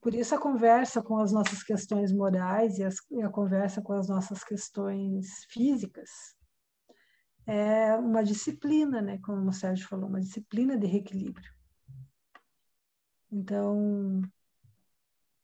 [0.00, 4.08] Por isso, a conversa com as nossas questões morais e, e a conversa com as
[4.08, 6.10] nossas questões físicas
[7.46, 9.18] é uma disciplina, né?
[9.22, 11.57] Como o Sérgio falou, uma disciplina de reequilíbrio.
[13.30, 14.22] Então,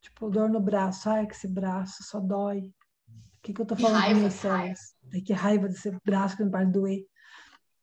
[0.01, 2.73] tipo, dor no braço, ai, que esse braço só dói.
[3.09, 4.81] O que, que eu tô falando raiva, minhas células?
[5.13, 7.07] Ai, que raiva desse braço que não para de doer.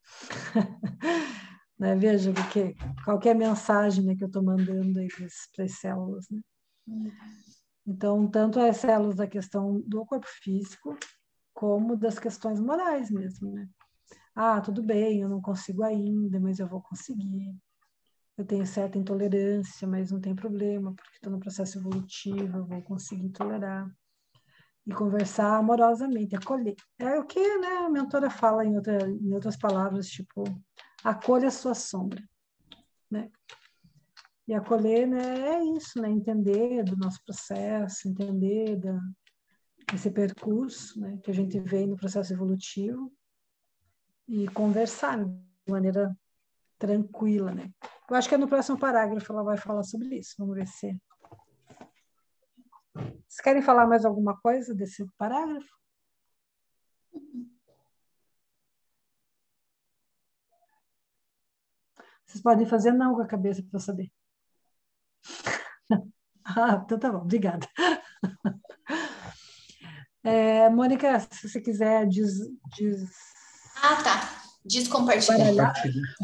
[1.77, 1.95] né?
[1.95, 6.25] Veja que, qualquer mensagem né, que eu estou mandando aí para as células.
[6.29, 6.41] Né?
[7.85, 10.97] Então, tanto as células da questão do corpo físico,
[11.53, 13.67] como das questões morais mesmo, né?
[14.33, 17.55] Ah, tudo bem, eu não consigo ainda, mas eu vou conseguir.
[18.41, 22.81] Eu tenho certa intolerância, mas não tem problema, porque estou no processo evolutivo, eu vou
[22.81, 23.87] conseguir tolerar.
[24.83, 26.73] E conversar amorosamente, acolher.
[26.97, 30.43] É o que né, a mentora fala em, outra, em outras palavras, tipo,
[31.03, 32.19] acolha a sua sombra.
[33.11, 33.29] Né?
[34.47, 36.09] E acolher né, é isso, né?
[36.09, 38.99] entender do nosso processo, entender da,
[39.93, 43.13] esse percurso né, que a gente vem no processo evolutivo
[44.27, 45.31] e conversar de
[45.71, 46.11] maneira
[46.79, 47.71] tranquila, né?
[48.11, 50.35] Eu acho que é no próximo parágrafo ela vai falar sobre isso.
[50.37, 51.01] Vamos ver se.
[52.93, 55.69] Vocês querem falar mais alguma coisa desse parágrafo?
[62.25, 64.11] Vocês podem fazer não com a cabeça para eu saber.
[66.43, 67.65] ah, então tá bom, obrigada.
[70.23, 72.31] É, Mônica, se você quiser diz,
[72.77, 73.09] diz...
[73.81, 74.40] Ah, tá.
[74.63, 75.73] Descompartilhar.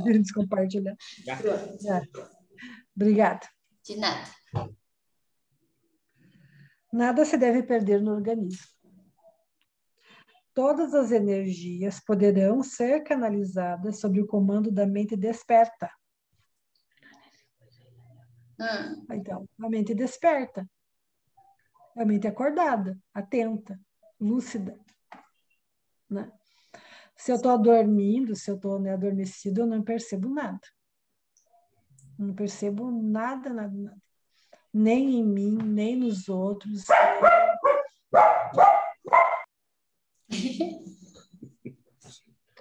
[0.06, 0.96] Descompartilhar.
[1.28, 2.02] É.
[2.96, 3.48] Obrigada.
[3.84, 4.30] De nada.
[6.92, 8.66] Nada se deve perder no organismo.
[10.54, 15.92] Todas as energias poderão ser canalizadas sob o comando da mente desperta.
[18.60, 19.06] Hum.
[19.12, 20.68] Então, a mente desperta.
[21.96, 23.80] A mente acordada, atenta,
[24.20, 24.80] lúcida.
[26.10, 26.32] Né?
[27.18, 30.60] Se eu estou dormindo, se eu estou né, adormecido, eu não percebo nada.
[32.18, 33.98] Não percebo nada, nada, nada.
[34.74, 36.84] Nem em mim, nem nos outros.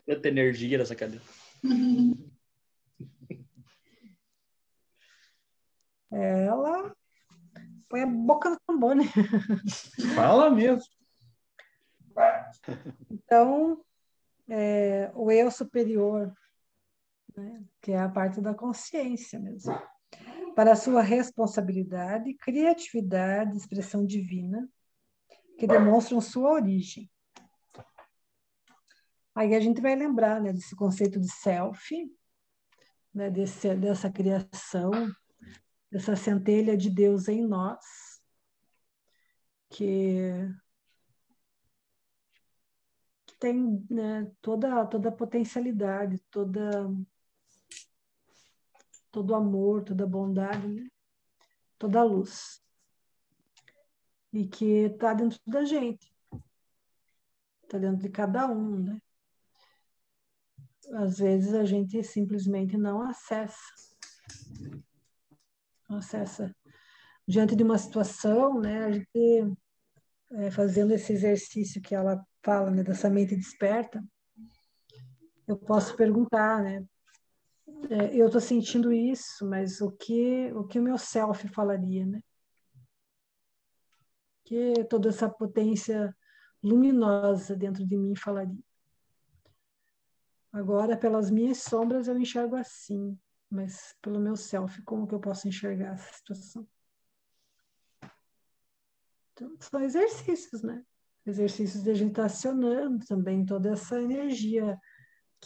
[0.06, 1.24] Tanta energia nessa cadeira.
[6.10, 6.94] Ela
[7.88, 9.04] põe a boca no tambor, né?
[10.14, 10.84] Fala mesmo.
[13.10, 13.84] Então,
[14.48, 16.32] é, o eu superior,
[17.36, 19.76] né, que é a parte da consciência mesmo,
[20.54, 24.68] para sua responsabilidade, criatividade, expressão divina,
[25.58, 27.10] que demonstram sua origem.
[29.34, 31.94] Aí a gente vai lembrar né, desse conceito de self,
[33.12, 34.90] né, desse, dessa criação,
[35.90, 37.84] dessa centelha de Deus em nós,
[39.70, 40.30] que
[43.38, 46.88] tem né, toda, toda a potencialidade, toda,
[49.10, 50.88] todo amor, toda bondade, né?
[51.78, 52.62] toda a luz.
[54.32, 56.12] E que está dentro da gente,
[57.62, 59.00] está dentro de cada um, né?
[60.92, 63.56] Às vezes a gente simplesmente não acessa.
[65.88, 66.54] Não acessa.
[67.26, 69.56] Diante de uma situação, né, a gente
[70.32, 74.00] é, fazendo esse exercício que ela fala, né, dessa mente desperta,
[75.48, 76.86] eu posso perguntar, né,
[77.90, 82.22] é, eu estou sentindo isso, mas o que o que o meu self falaria, né?
[84.44, 86.16] Que toda essa potência
[86.62, 88.64] luminosa dentro de mim falaria.
[90.52, 93.18] Agora, pelas minhas sombras, eu enxergo assim,
[93.50, 96.66] mas pelo meu self, como que eu posso enxergar essa situação?
[99.32, 100.82] Então, são exercícios, né?
[101.26, 104.78] Exercícios de a gente estar tá acionando também toda essa energia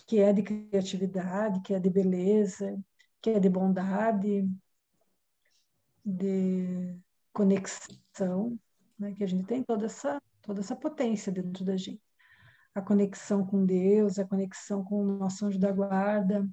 [0.07, 2.79] que é de criatividade, que é de beleza,
[3.21, 4.49] que é de bondade,
[6.05, 6.97] de
[7.33, 8.59] conexão,
[8.99, 9.13] né?
[9.15, 12.03] que a gente tem toda essa, toda essa potência dentro da gente.
[12.75, 16.49] A conexão com Deus, a conexão com o nosso anjo da guarda,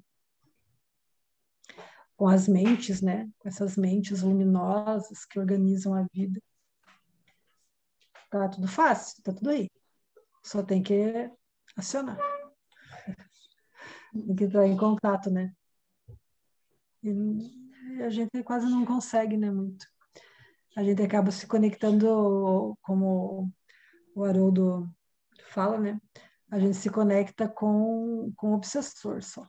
[2.16, 3.30] com as mentes, né?
[3.38, 6.42] Com essas mentes luminosas que organizam a vida.
[8.30, 9.70] Tá tudo fácil, tá tudo aí.
[10.42, 11.30] Só tem que
[11.76, 12.18] acionar.
[14.12, 15.54] Tem que entrar em contato, né?
[17.02, 19.86] E a gente quase não consegue, né, muito.
[20.76, 23.52] A gente acaba se conectando, como
[24.14, 24.88] o Haroldo
[25.50, 26.00] fala, né?
[26.50, 29.46] A gente se conecta com, com o obsessor só.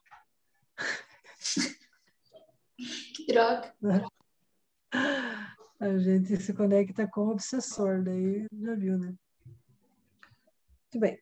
[3.16, 3.74] Que droga.
[5.80, 9.16] a gente se conecta com o obsessor, daí já viu, né?
[10.92, 11.20] Muito bem.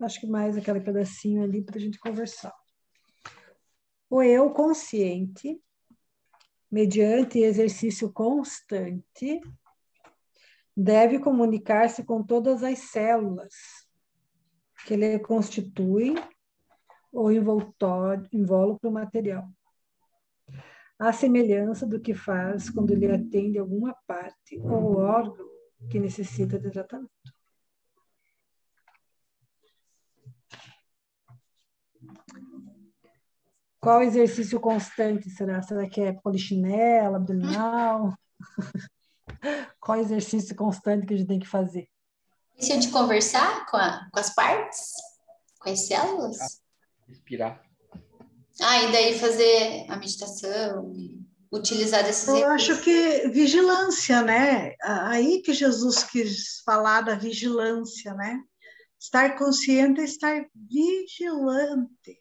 [0.00, 2.54] Acho que mais aquele pedacinho ali para a gente conversar.
[4.08, 5.62] O eu consciente,
[6.70, 9.40] mediante exercício constante,
[10.76, 13.54] deve comunicar-se com todas as células
[14.86, 16.14] que ele constitui
[17.12, 19.48] ou invólucro material.
[20.98, 25.48] A semelhança do que faz quando ele atende alguma parte ou órgão
[25.90, 27.10] que necessita de tratamento.
[33.80, 35.62] Qual exercício constante será?
[35.62, 38.14] Será que é polichinela, abdominal?
[39.80, 41.88] Qual exercício constante que a gente tem que fazer?
[42.58, 44.92] Isso de conversar com, a, com as partes?
[45.58, 46.60] Com as células?
[47.10, 47.62] Respirar.
[48.62, 50.92] Ah, e daí fazer a meditação,
[51.52, 52.70] utilizar desses Eu recursos.
[52.70, 54.74] acho que vigilância, né?
[54.82, 58.40] Aí que Jesus quis falar da vigilância, né?
[58.98, 62.20] Estar consciente é estar vigilante,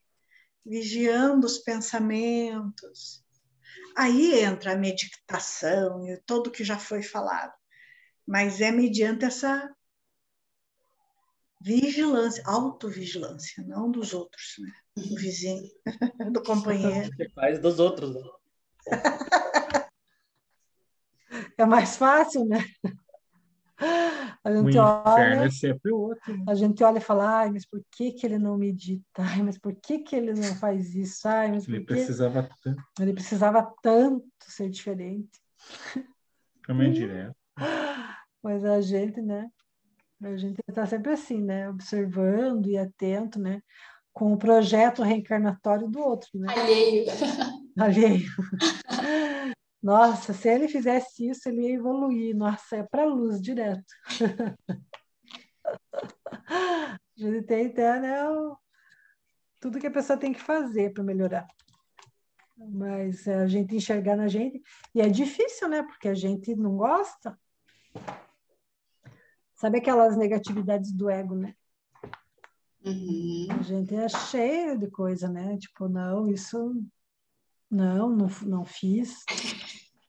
[0.65, 3.21] vigiando os pensamentos.
[3.97, 7.53] Aí entra a meditação e tudo que já foi falado.
[8.25, 9.69] Mas é mediante essa
[11.61, 14.71] vigilância, autovigilância, não dos outros, né?
[14.95, 15.69] do vizinho,
[16.33, 17.09] do companheiro.
[17.15, 18.15] Você faz dos outros.
[18.15, 18.21] Né?
[21.57, 22.63] É mais fácil, né?
[24.43, 26.35] A O gente inferno olha, é sempre o outro.
[26.37, 26.43] né?
[26.47, 29.03] a gente olha e fala, ai, mas por que que ele não medita?
[29.21, 31.27] Ai, mas por que que ele não faz isso?
[31.27, 32.81] Ai, mas Ele por que precisava tanto.
[32.99, 35.29] ele precisava tanto ser diferente?
[36.65, 37.35] Também direto.
[38.41, 39.49] Mas a gente, né?
[40.21, 41.69] A gente está sempre assim, né?
[41.69, 43.61] Observando e atento, né?
[44.11, 46.53] Com o projeto reencarnatório do outro, né?
[46.53, 47.05] Alheio.
[47.79, 48.29] Alheio.
[49.81, 52.35] Nossa, se ele fizesse isso, ele ia evoluir.
[52.35, 53.85] Nossa, é para a luz direto.
[56.51, 58.57] A gente tem até, né, o-
[59.59, 61.45] tudo que a pessoa tem que fazer para melhorar.
[62.57, 64.61] Mas é, a gente enxergar na gente,
[64.95, 65.83] e é difícil, né?
[65.83, 67.37] Porque a gente não gosta.
[69.59, 71.53] Sabe aquelas negatividades do ego, né?
[72.81, 73.47] Uhum.
[73.59, 75.57] A gente é cheio de coisa, né?
[75.57, 76.81] Tipo, não, isso
[77.69, 79.25] não, não, não fiz,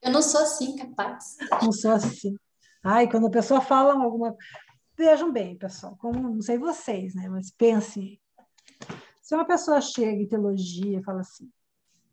[0.01, 1.37] Eu não sou assim capaz.
[1.61, 2.37] não sou assim.
[2.81, 4.37] Ai, quando a pessoa fala alguma.
[4.97, 7.29] Vejam bem, pessoal, como não sei vocês, né?
[7.29, 8.21] Mas pensem.
[9.21, 11.51] Se uma pessoa chega e te elogia e fala assim,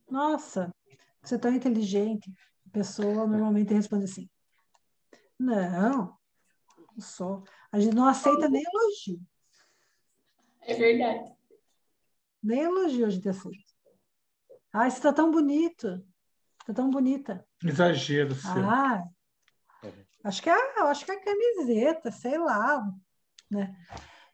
[0.09, 0.73] nossa,
[1.21, 2.33] você é tão inteligente,
[2.65, 4.27] a pessoa normalmente responde assim,
[5.37, 6.16] não,
[7.01, 7.43] sou.
[7.71, 9.21] A gente não aceita nem elogio.
[10.61, 11.33] É verdade.
[12.43, 13.73] Nem elogio a gente aceita.
[14.73, 16.05] Ai, você está tão bonito.
[16.61, 17.45] Está tão bonita.
[17.63, 18.69] Exagero seu.
[18.69, 19.03] Ah,
[20.23, 22.85] acho que é, acho que é camiseta, sei lá,
[23.49, 23.75] né?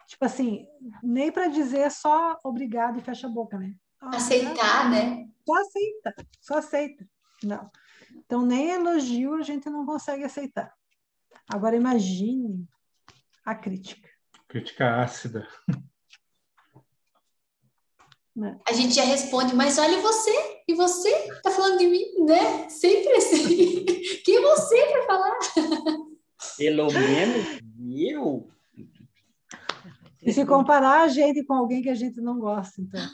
[0.08, 0.68] Tipo assim,
[1.02, 3.76] nem para dizer só obrigado e fecha a boca, né?
[4.02, 5.28] Ah, Aceitar, né?
[5.46, 7.08] Só aceita, só aceita.
[7.44, 7.70] Não.
[8.16, 10.74] Então, nem elogio a gente não consegue aceitar.
[11.48, 12.68] Agora, imagine
[13.46, 14.10] a crítica.
[14.48, 15.48] Crítica ácida.
[18.36, 18.60] Né?
[18.68, 22.68] A gente já responde, mas olha você, e você tá falando de mim, né?
[22.70, 23.86] Sempre assim.
[24.26, 25.40] Quem é você para falar?
[26.58, 27.60] Pelo menos
[27.96, 28.50] eu.
[30.22, 33.06] E se comparar a gente com alguém que a gente não gosta, então.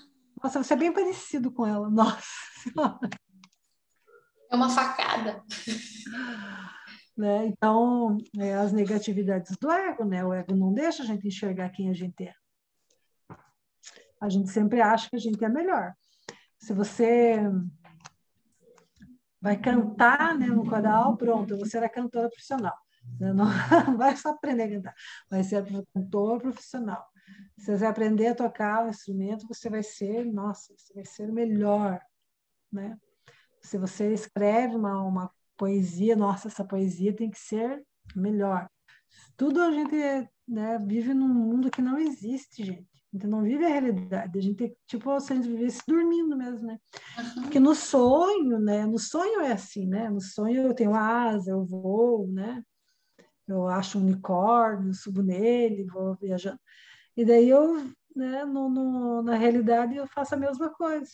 [0.41, 1.89] Nossa, você é bem parecido com ela.
[1.89, 2.21] Nossa
[2.63, 3.09] Senhora.
[4.51, 5.43] É uma facada.
[7.19, 7.47] né?
[7.47, 10.23] Então, é, as negatividades do ego, né?
[10.23, 12.33] O ego não deixa a gente enxergar quem a gente é.
[14.21, 15.93] A gente sempre acha que a gente é melhor.
[16.57, 17.41] Se você
[19.41, 22.75] vai cantar né, no coral, pronto, você era cantora profissional.
[23.17, 23.47] Você não
[23.97, 24.95] vai só aprender a cantar,
[25.29, 27.05] vai ser cantor profissional.
[27.57, 31.99] Se você aprender a tocar o instrumento, você vai ser, nossa, você vai ser melhor,
[32.71, 32.97] né?
[33.61, 37.83] Se você escreve uma, uma poesia, nossa, essa poesia tem que ser
[38.15, 38.69] melhor.
[39.35, 39.95] Tudo a gente
[40.47, 42.87] né, vive num mundo que não existe, gente.
[43.11, 44.37] A gente não vive a realidade.
[44.37, 46.79] A gente, tipo, se a gente vivesse dormindo mesmo, né?
[47.41, 48.85] Porque no sonho, né?
[48.85, 50.09] No sonho é assim, né?
[50.09, 52.63] No sonho eu tenho asa, eu voo, né?
[53.47, 56.59] Eu acho um unicórnio, subo nele, vou viajando.
[57.17, 57.77] E daí eu,
[58.15, 61.09] né, no, no, na realidade, eu faço a mesma coisa.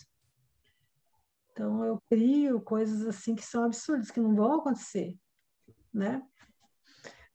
[1.56, 5.18] Então, eu crio coisas assim que são absurdas, que não vão acontecer,
[5.94, 6.22] né?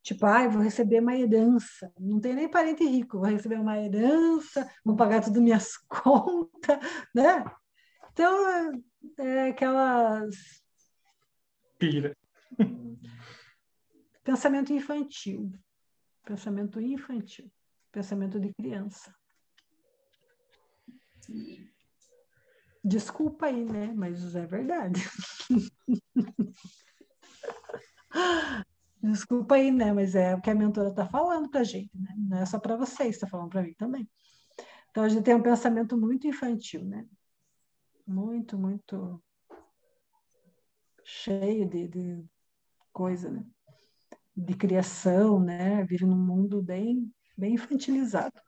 [0.02, 1.90] Tipo, ai, vou receber uma herança.
[1.98, 6.78] Não tenho nem parente rico, vou receber uma herança, vou pagar tudo minhas contas,
[7.14, 7.42] né?
[8.12, 8.46] Então,
[9.18, 10.36] é, é aquelas
[11.78, 12.14] Pira.
[14.22, 15.50] pensamento infantil.
[16.26, 17.50] Pensamento infantil.
[17.90, 19.14] Pensamento de criança.
[22.82, 23.92] Desculpa aí, né?
[23.94, 25.00] Mas é verdade.
[29.02, 29.92] Desculpa aí, né?
[29.92, 32.14] Mas é o que a mentora está falando para a gente, né?
[32.16, 34.08] Não é só para vocês, está falando para mim também.
[34.90, 37.06] Então a gente tem um pensamento muito infantil, né?
[38.06, 39.22] Muito, muito
[41.04, 42.24] cheio de, de
[42.92, 43.44] coisa, né?
[44.36, 45.84] De criação, né?
[45.84, 48.40] Vive num mundo bem, bem infantilizado.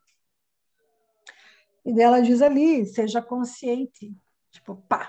[1.84, 4.14] E dela diz ali, seja consciente,
[4.50, 5.08] tipo, pá,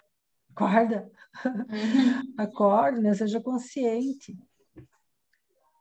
[0.51, 1.11] acorda,
[1.43, 2.33] Uhum.
[2.37, 3.13] acorde, né?
[3.13, 4.37] Seja consciente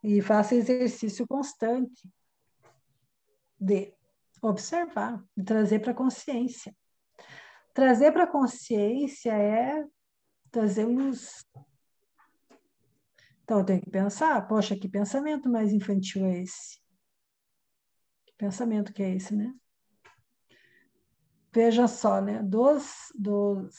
[0.03, 2.11] e faça exercício constante
[3.61, 3.95] de
[4.41, 6.75] observar, de trazer para a consciência.
[7.73, 9.85] Trazer para a consciência é
[10.51, 11.47] trazer uns.
[13.45, 16.81] Então, eu tenho que pensar, poxa, que pensamento mais infantil é esse?
[18.27, 19.55] Que pensamento que é esse, né?
[21.55, 22.43] Veja só, né?
[22.43, 23.77] Dos, dos,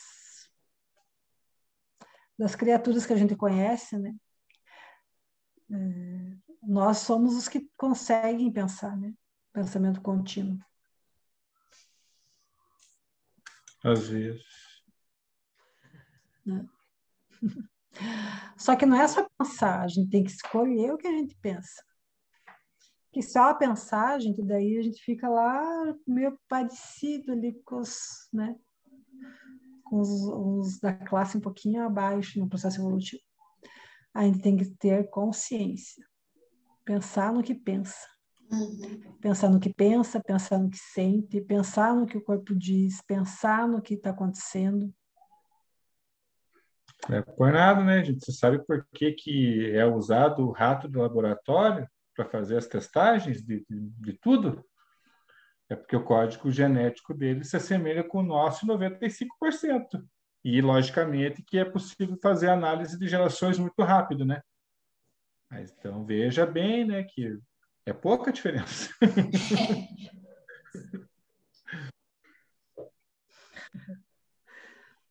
[2.38, 4.16] das criaturas que a gente conhece, né?
[5.72, 9.14] É, nós somos os que conseguem pensar, né?
[9.52, 10.60] Pensamento contínuo.
[13.84, 14.46] Às vezes.
[18.58, 21.36] Só que não é só pensar, a gente tem que escolher o que a gente
[21.36, 21.84] pensa.
[23.14, 28.28] Que só pensar, a gente, daí a gente fica lá meio parecido ali com os,
[28.34, 28.55] né,
[29.84, 33.22] com os, os da classe um pouquinho abaixo no processo evolutivo.
[34.16, 36.03] A gente tem que ter consciência,
[36.84, 37.95] pensar no que pensa.
[38.51, 39.18] Uhum.
[39.22, 43.68] Pensar no que pensa, pensar no que sente, pensar no que o corpo diz, pensar
[43.68, 44.93] no que está acontecendo.
[47.09, 48.26] É por nada, né, gente?
[48.26, 53.41] Você sabe por que, que é usado o rato do laboratório para fazer as testagens
[53.41, 54.64] de, de, de, tudo?
[55.70, 59.28] É porque o código genético dele se assemelha com o nosso 95%.
[60.43, 64.41] E, logicamente, que é possível fazer análise de gerações muito rápido, né?
[65.49, 67.39] Mas, então, veja bem, né, que
[67.86, 68.93] é pouca diferença.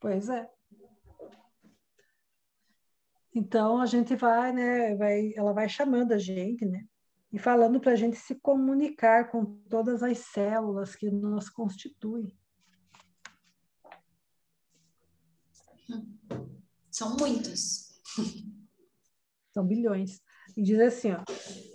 [0.00, 0.48] pois é.
[3.34, 6.84] Então a gente vai, né, vai, ela vai chamando a gente, né,
[7.33, 12.37] e falando para a gente se comunicar com todas as células que nos constituem.
[16.91, 18.03] São muitas.
[19.53, 20.20] São bilhões.
[20.57, 21.24] E diz assim, ó,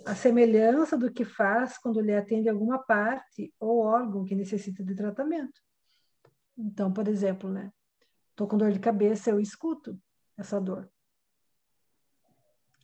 [0.06, 4.94] a semelhança do que faz quando lhe atende alguma parte ou órgão que necessita de
[4.94, 5.60] tratamento.
[6.56, 7.72] Então, por exemplo, né,
[8.36, 10.00] tô com dor de cabeça, eu escuto
[10.36, 10.88] essa dor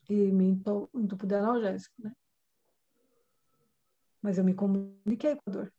[0.09, 2.12] e me entupo de analgésico, né?
[4.25, 5.75] Mas eu me comuniquei com a dor.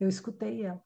[0.00, 0.82] Eu escutei ela.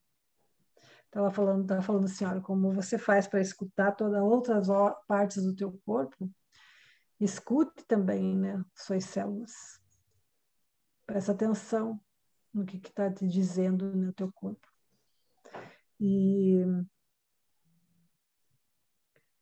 [1.06, 4.66] Estava falando, estava falando assim, olha, como você faz para escutar todas outras
[5.08, 6.30] partes do teu corpo,
[7.18, 9.80] escute também, né, suas células.
[11.06, 11.98] Presta atenção
[12.52, 14.68] no que está te dizendo no teu corpo.
[15.98, 16.66] E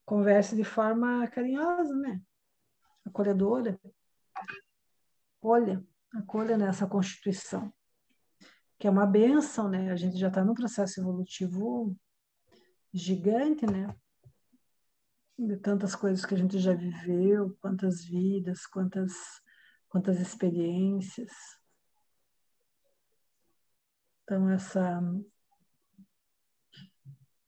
[0.05, 2.23] converse de forma carinhosa, né?
[3.05, 3.81] acolhedora,
[5.41, 5.85] olha,
[6.15, 7.73] acolha nessa constituição,
[8.79, 9.91] que é uma benção, né?
[9.91, 11.97] A gente já está num processo evolutivo
[12.93, 13.95] gigante, né?
[15.39, 19.13] De tantas coisas que a gente já viveu, quantas vidas, quantas,
[19.89, 21.33] quantas experiências.
[24.23, 25.01] Então, essa,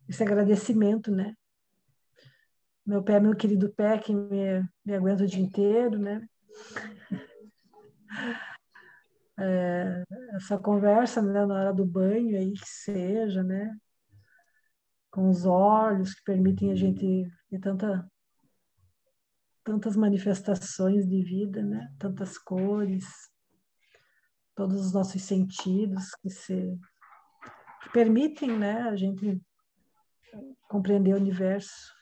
[0.09, 1.35] esse agradecimento, né?
[2.85, 6.27] Meu pé, meu querido pé, que me, me aguenta o dia inteiro, né?
[9.39, 10.05] É,
[10.35, 13.77] essa conversa né, na hora do banho aí que seja, né?
[15.11, 18.09] Com os olhos que permitem a gente ter tanta,
[19.65, 21.93] tantas manifestações de vida, né?
[21.99, 23.05] Tantas cores,
[24.55, 26.79] todos os nossos sentidos que se
[27.83, 28.83] que permitem, né?
[28.83, 29.43] A gente
[30.69, 31.95] compreender o universo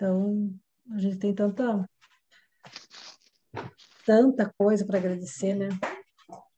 [0.00, 0.58] então,
[0.94, 1.86] a gente tem tanta
[4.04, 5.68] tanta coisa para agradecer, né?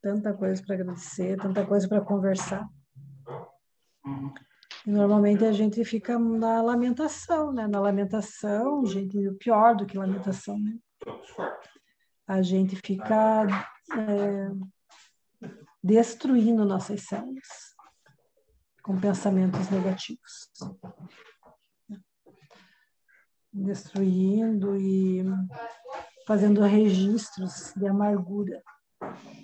[0.00, 2.66] Tanta coisa para agradecer, tanta coisa para conversar.
[4.86, 7.66] E normalmente a gente fica na lamentação, né?
[7.66, 10.78] Na lamentação, gente, pior do que lamentação, né?
[12.26, 13.46] A gente fica
[13.96, 14.50] é,
[15.82, 17.72] destruindo nossas células
[18.82, 20.50] com pensamentos negativos
[23.52, 25.22] destruindo e
[26.26, 28.62] fazendo registros de amargura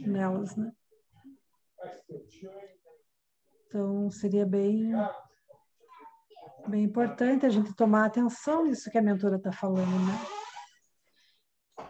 [0.01, 0.73] nelas, né?
[3.67, 4.93] Então seria bem
[6.67, 11.87] bem importante a gente tomar atenção nisso que a mentora está falando, né?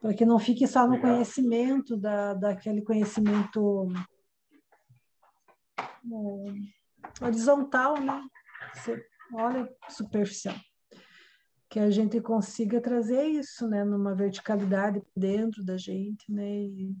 [0.00, 3.88] Para que não fique só no conhecimento da, daquele conhecimento
[5.78, 8.22] é, horizontal, né?
[8.74, 9.02] Você
[9.32, 10.56] olha superficial
[11.74, 16.96] que a gente consiga trazer isso, né, numa verticalidade dentro da gente, né, e,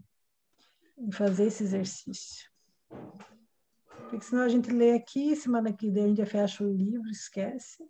[0.98, 2.50] e fazer esse exercício.
[4.10, 7.88] Porque senão a gente lê aqui, semana que vem a gente fecha o livro, esquece.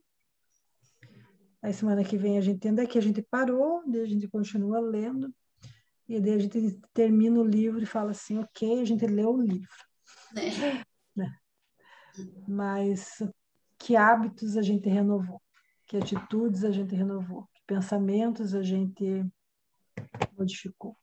[1.63, 4.79] Aí semana que vem a gente entende que a gente parou, daí a gente continua
[4.79, 5.35] lendo,
[6.07, 9.41] e daí a gente termina o livro e fala assim, ok, a gente leu o
[9.41, 9.73] livro.
[10.37, 10.85] É.
[11.17, 11.35] Né?
[12.47, 13.23] Mas
[13.79, 15.41] que hábitos a gente renovou?
[15.87, 19.25] Que atitudes a gente renovou, que pensamentos a gente
[20.37, 20.97] modificou.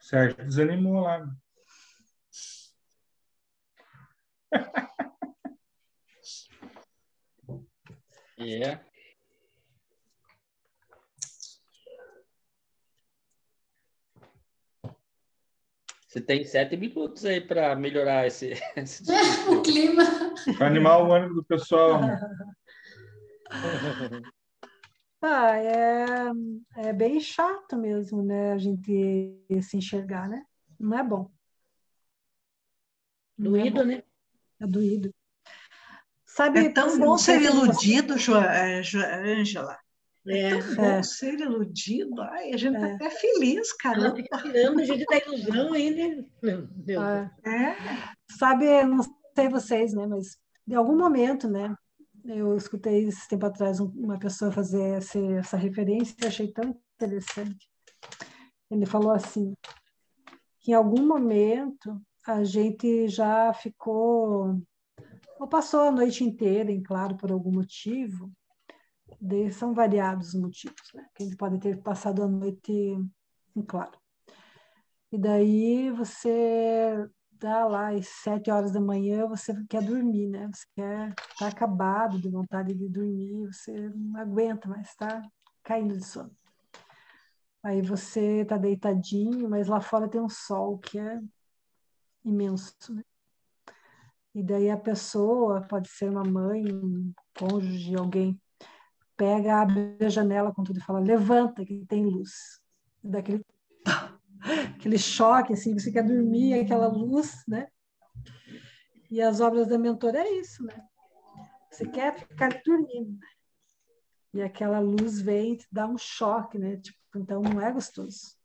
[0.00, 1.26] Sérgio desanimou lá.
[8.36, 8.84] Yeah.
[16.14, 19.02] Você tem sete minutos aí para melhorar esse, esse
[19.50, 20.04] o clima.
[20.60, 22.00] Animar o ânimo do pessoal.
[25.26, 26.30] Ah, é,
[26.76, 28.52] é bem chato mesmo, né?
[28.52, 30.44] A gente se enxergar, né?
[30.78, 31.30] Não é bom.
[33.38, 33.86] Não é Doído, bom.
[33.86, 34.02] né?
[34.60, 35.14] É doído.
[36.26, 39.78] Sabe, É tão bom ser iludido, Jo- Ângela.
[40.26, 40.50] É.
[40.58, 41.02] Tão bom É.
[41.02, 42.20] ser iludido.
[42.22, 42.94] Ai, a gente tá É.
[42.94, 44.16] até feliz, Ela caramba.
[44.16, 46.24] fica tirando a gente da ilusão aí, né?
[46.42, 47.02] Meu Deus.
[47.02, 47.76] Ah, É.
[48.38, 49.02] Sabe, não
[49.34, 50.06] sei vocês, né?
[50.06, 51.74] Mas em algum momento, né?
[52.24, 56.74] Eu escutei esse tempo atrás um- uma pessoa fazer essa, essa referência e achei tão
[56.96, 57.68] interessante.
[58.70, 59.52] Ele falou assim,
[60.60, 64.58] que em algum momento a gente já ficou,
[65.38, 68.32] ou passou a noite inteira, em claro, por algum motivo,
[69.52, 71.06] são variados os motivos, né?
[71.14, 73.98] Que gente pode ter passado a noite em claro.
[75.12, 80.50] E daí você dá lá às sete horas da manhã, você quer dormir, né?
[80.52, 85.22] Você quer tá acabado de vontade de dormir, você não aguenta mais, está
[85.62, 86.34] caindo de sono.
[87.62, 91.20] Aí você tá deitadinho, mas lá fora tem um sol que é
[92.24, 93.02] imenso, né?
[94.34, 98.40] E daí a pessoa, pode ser uma mãe, um cônjuge, alguém,
[99.16, 102.60] pega, abre a janela com tudo e fala, levanta que tem luz.
[103.02, 103.44] Daquele
[104.76, 107.68] aquele choque, assim, você quer dormir, aquela luz, né?
[109.10, 110.74] E as obras da mentora é isso, né?
[111.70, 113.28] Você quer ficar dormindo, né?
[114.34, 116.76] E aquela luz vem e te dá um choque, né?
[116.78, 118.36] Tipo, então não é gostoso.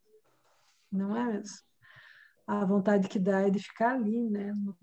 [0.92, 1.58] Não é mesmo.
[2.46, 4.54] A vontade que dá é de ficar ali, né?
[4.54, 4.78] No,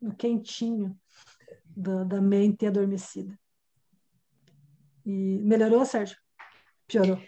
[0.00, 0.98] no quentinho
[1.64, 3.38] da, da mente adormecida.
[5.04, 6.16] E melhorou, Sérgio?
[6.86, 7.18] Piorou.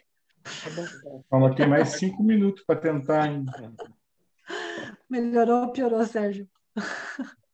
[1.31, 3.53] Vamos ter mais cinco minutos para tentar ainda.
[5.09, 6.49] Melhorou ou piorou, Sérgio?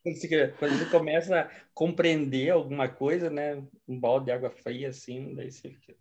[0.03, 3.63] Quando você- Quando você começa a compreender alguma coisa, né?
[3.87, 5.99] Um balde de água fria, assim, daí você fica.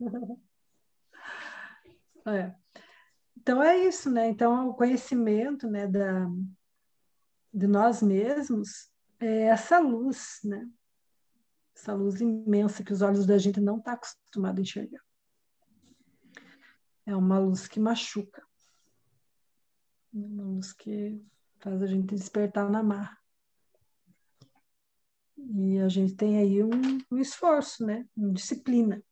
[2.26, 2.54] É.
[3.36, 4.28] Então é isso, né?
[4.28, 6.26] Então o conhecimento, né, da,
[7.52, 10.66] de nós mesmos é essa luz, né?
[11.74, 15.02] Essa luz imensa que os olhos da gente não está acostumado a enxergar.
[17.06, 18.42] É uma luz que machuca.
[20.14, 21.20] É Uma luz que
[21.60, 23.18] faz a gente despertar na marra.
[25.36, 26.70] E a gente tem aí um,
[27.10, 28.06] um esforço, né?
[28.16, 29.02] Uma disciplina.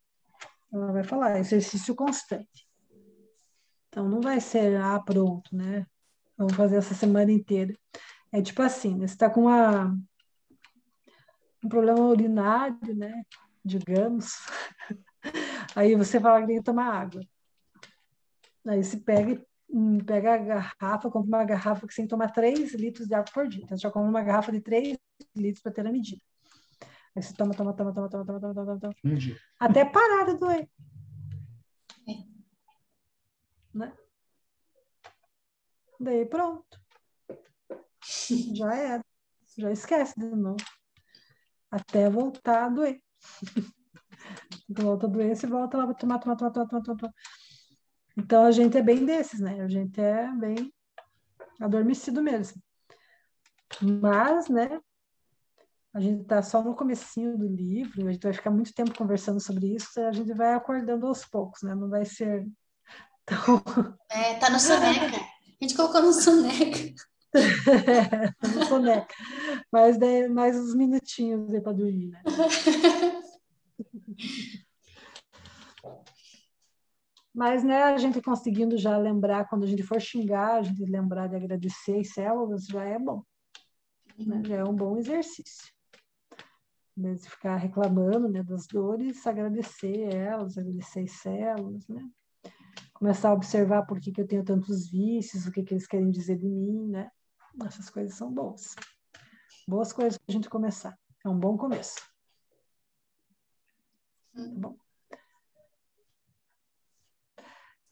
[0.73, 2.67] Ela vai falar, exercício constante.
[3.89, 5.87] Então não vai ser, ah, pronto, né?
[6.39, 7.77] Vamos fazer essa semana inteira.
[8.31, 9.07] É tipo assim, né?
[9.07, 9.95] Você está com uma,
[11.65, 13.23] um problema urinário, né?
[13.65, 14.35] Digamos.
[15.77, 17.23] Aí você fala que tem que tomar água.
[18.67, 22.31] Aí você pega, hum, pega a garrafa, compra uma garrafa que você tem que tomar
[22.31, 23.63] 3 litros de água por dia.
[23.65, 24.99] Então você já compra uma garrafa de 3
[25.35, 26.23] litros para ter a medida.
[27.15, 29.37] Aí você toma, toma, toma, toma, toma, toma, toma, toma, toma, Entendi.
[29.61, 30.69] até parar de doer.
[33.75, 33.93] Né?
[36.01, 36.81] Daí pronto.
[38.55, 39.05] Já era.
[39.57, 40.57] Já esquece de novo.
[41.73, 43.03] Até voltar a doer.
[44.68, 47.14] Volta a doer, você volta lá tomar, tomar, tomar, tomar, tomar, tomar.
[48.16, 49.61] Então a gente é bem desses, né?
[49.61, 50.73] A gente é bem
[51.61, 52.62] adormecido mesmo.
[53.81, 54.81] Mas, né?
[55.95, 59.41] A gente está só no comecinho do livro, a gente vai ficar muito tempo conversando
[59.41, 61.75] sobre isso, a gente vai acordando aos poucos, né?
[61.75, 62.47] Não vai ser
[63.27, 63.62] tão
[64.11, 65.16] É, tá no soneca.
[65.16, 66.95] A gente colocou no soneca.
[68.57, 69.14] não soneca,
[69.72, 69.99] mas
[70.30, 72.22] mais uns minutinhos aí para dormir, né?
[77.35, 81.28] Mas, né, a gente conseguindo já lembrar, quando a gente for xingar, a gente lembrar
[81.28, 83.24] de agradecer as células, já é bom.
[84.18, 84.43] né?
[84.47, 85.72] Já é um bom exercício.
[86.95, 92.07] Em vez de ficar reclamando né, das dores, agradecer elas, agradecer as células, né?
[92.93, 96.11] Começar a observar por que, que eu tenho tantos vícios, o que, que eles querem
[96.11, 97.11] dizer de mim, né?
[97.67, 98.75] Essas coisas são boas.
[99.69, 100.99] Boas coisas para a gente começar.
[101.25, 102.01] É um bom começo.
[104.35, 104.77] Tá bom.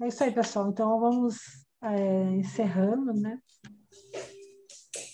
[0.02, 0.70] É isso aí, pessoal.
[0.70, 1.38] Então, vamos
[1.82, 3.40] é, encerrando, né?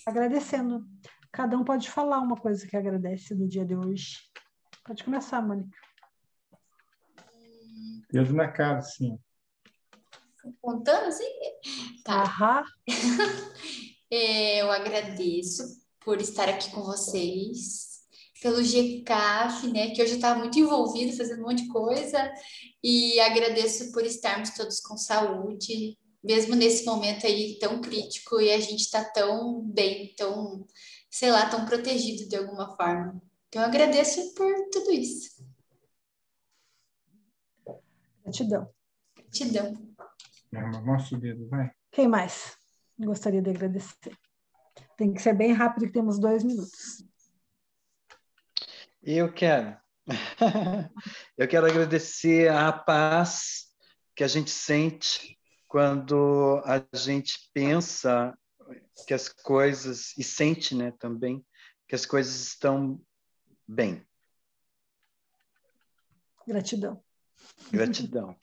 [0.05, 0.87] Agradecendo.
[1.31, 4.17] Cada um pode falar uma coisa que agradece do dia de hoje.
[4.83, 5.77] Pode começar, Mônica.
[8.09, 9.19] Dedo na cara, sim.
[10.61, 11.25] Contando assim?
[12.05, 12.21] Tá.
[12.21, 12.63] Ahá.
[14.09, 15.63] Eu agradeço
[15.99, 17.99] por estar aqui com vocês,
[18.41, 22.31] pelo GCAF, né, que hoje estava muito envolvido, fazendo um monte de coisa,
[22.81, 28.59] e agradeço por estarmos todos com saúde, mesmo nesse momento aí tão crítico e a
[28.59, 30.65] gente está tão bem, tão,
[31.09, 33.21] sei lá, tão protegido de alguma forma.
[33.49, 35.45] Então, eu agradeço por tudo isso.
[38.23, 38.69] Gratidão.
[39.15, 39.73] Gratidão.
[40.85, 41.71] Mostra o dedo, vai.
[41.91, 42.57] Quem mais
[43.05, 44.17] gostaria de agradecer?
[44.95, 47.05] Tem que ser bem rápido, que temos dois minutos.
[49.01, 49.77] Eu quero.
[51.37, 53.67] Eu quero agradecer a paz
[54.15, 55.37] que a gente sente
[55.67, 58.37] quando a gente pensa
[59.05, 61.45] que as coisas, e sente né, também,
[61.87, 63.01] que as coisas estão
[63.67, 64.05] bem.
[66.47, 67.03] Gratidão.
[67.71, 68.37] Gratidão.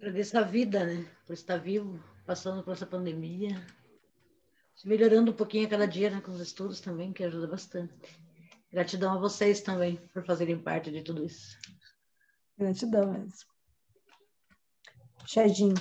[0.00, 1.06] Agradeço a vida, né?
[1.26, 3.62] Por estar vivo, passando por essa pandemia.
[4.82, 6.22] Melhorando um pouquinho a cada dia, né?
[6.22, 7.92] Com os estudos também, que ajuda bastante.
[8.72, 11.58] Gratidão a vocês também por fazerem parte de tudo isso.
[12.56, 13.50] Gratidão mesmo.
[15.26, 15.74] Chedinho.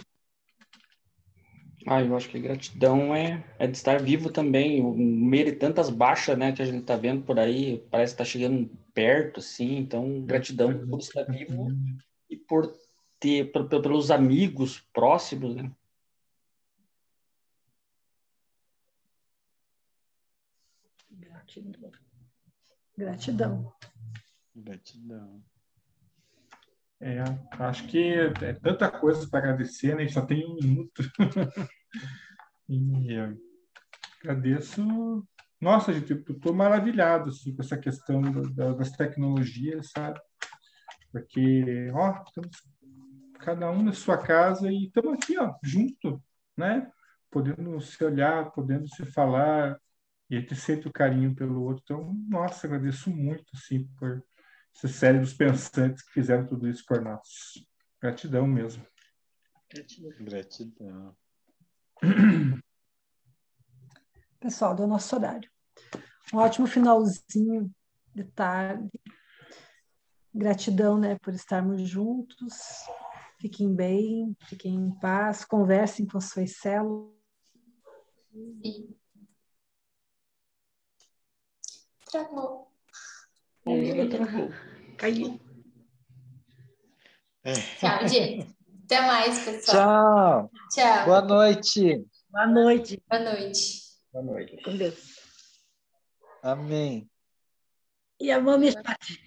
[1.88, 5.90] Ah, eu acho que gratidão é, é de estar vivo também, no meio de tantas
[5.90, 9.78] baixas, né, que a gente está vendo por aí, parece que está chegando perto, assim,
[9.78, 11.70] então gratidão por estar vivo
[12.30, 12.76] e por
[13.20, 15.72] ter, pelos amigos próximos, né.
[21.12, 21.92] Gratidão.
[22.98, 23.74] Gratidão.
[24.56, 25.44] Gratidão.
[27.02, 27.24] É,
[27.60, 30.08] acho que é tanta coisa para agradecer, né?
[30.10, 31.02] Só tem um minuto.
[32.68, 33.34] e é,
[34.22, 35.26] agradeço.
[35.62, 40.20] Nossa, gente, eu estou maravilhado assim, com essa questão da, das tecnologias, sabe?
[41.12, 42.64] Porque, ó, estamos
[43.40, 46.22] cada um na sua casa e estamos aqui, ó, junto,
[46.56, 46.92] né?
[47.32, 49.80] Podendo se olhar, podendo se falar,
[50.30, 51.82] e a gente sente o carinho pelo outro.
[51.84, 54.24] Então, nossa, agradeço muito, assim, por
[54.76, 57.26] esses cérebros pensantes que fizeram tudo isso por nós.
[58.00, 58.86] Gratidão mesmo.
[60.20, 61.16] Gratidão.
[64.40, 65.50] Pessoal, do nosso horário.
[66.34, 67.70] Um ótimo finalzinho
[68.14, 68.90] de tarde.
[70.34, 72.86] Gratidão, né, por estarmos juntos.
[73.40, 77.14] Fiquem bem, fiquem em paz, conversem com suas células.
[78.32, 78.96] Sim.
[82.12, 82.72] Travou.
[83.66, 84.50] É, travou.
[84.98, 85.40] Caiu.
[87.80, 88.56] Tchau, gente.
[88.84, 90.50] Até mais, pessoal.
[90.50, 90.52] Tchau.
[90.72, 91.06] Tchau.
[91.06, 92.06] Boa noite.
[92.30, 93.04] Boa noite.
[93.10, 93.82] Boa noite.
[94.12, 94.64] Boa noite.
[94.64, 95.20] Com Deus.
[96.42, 97.10] Amém.
[98.20, 99.24] E a mãe me espate.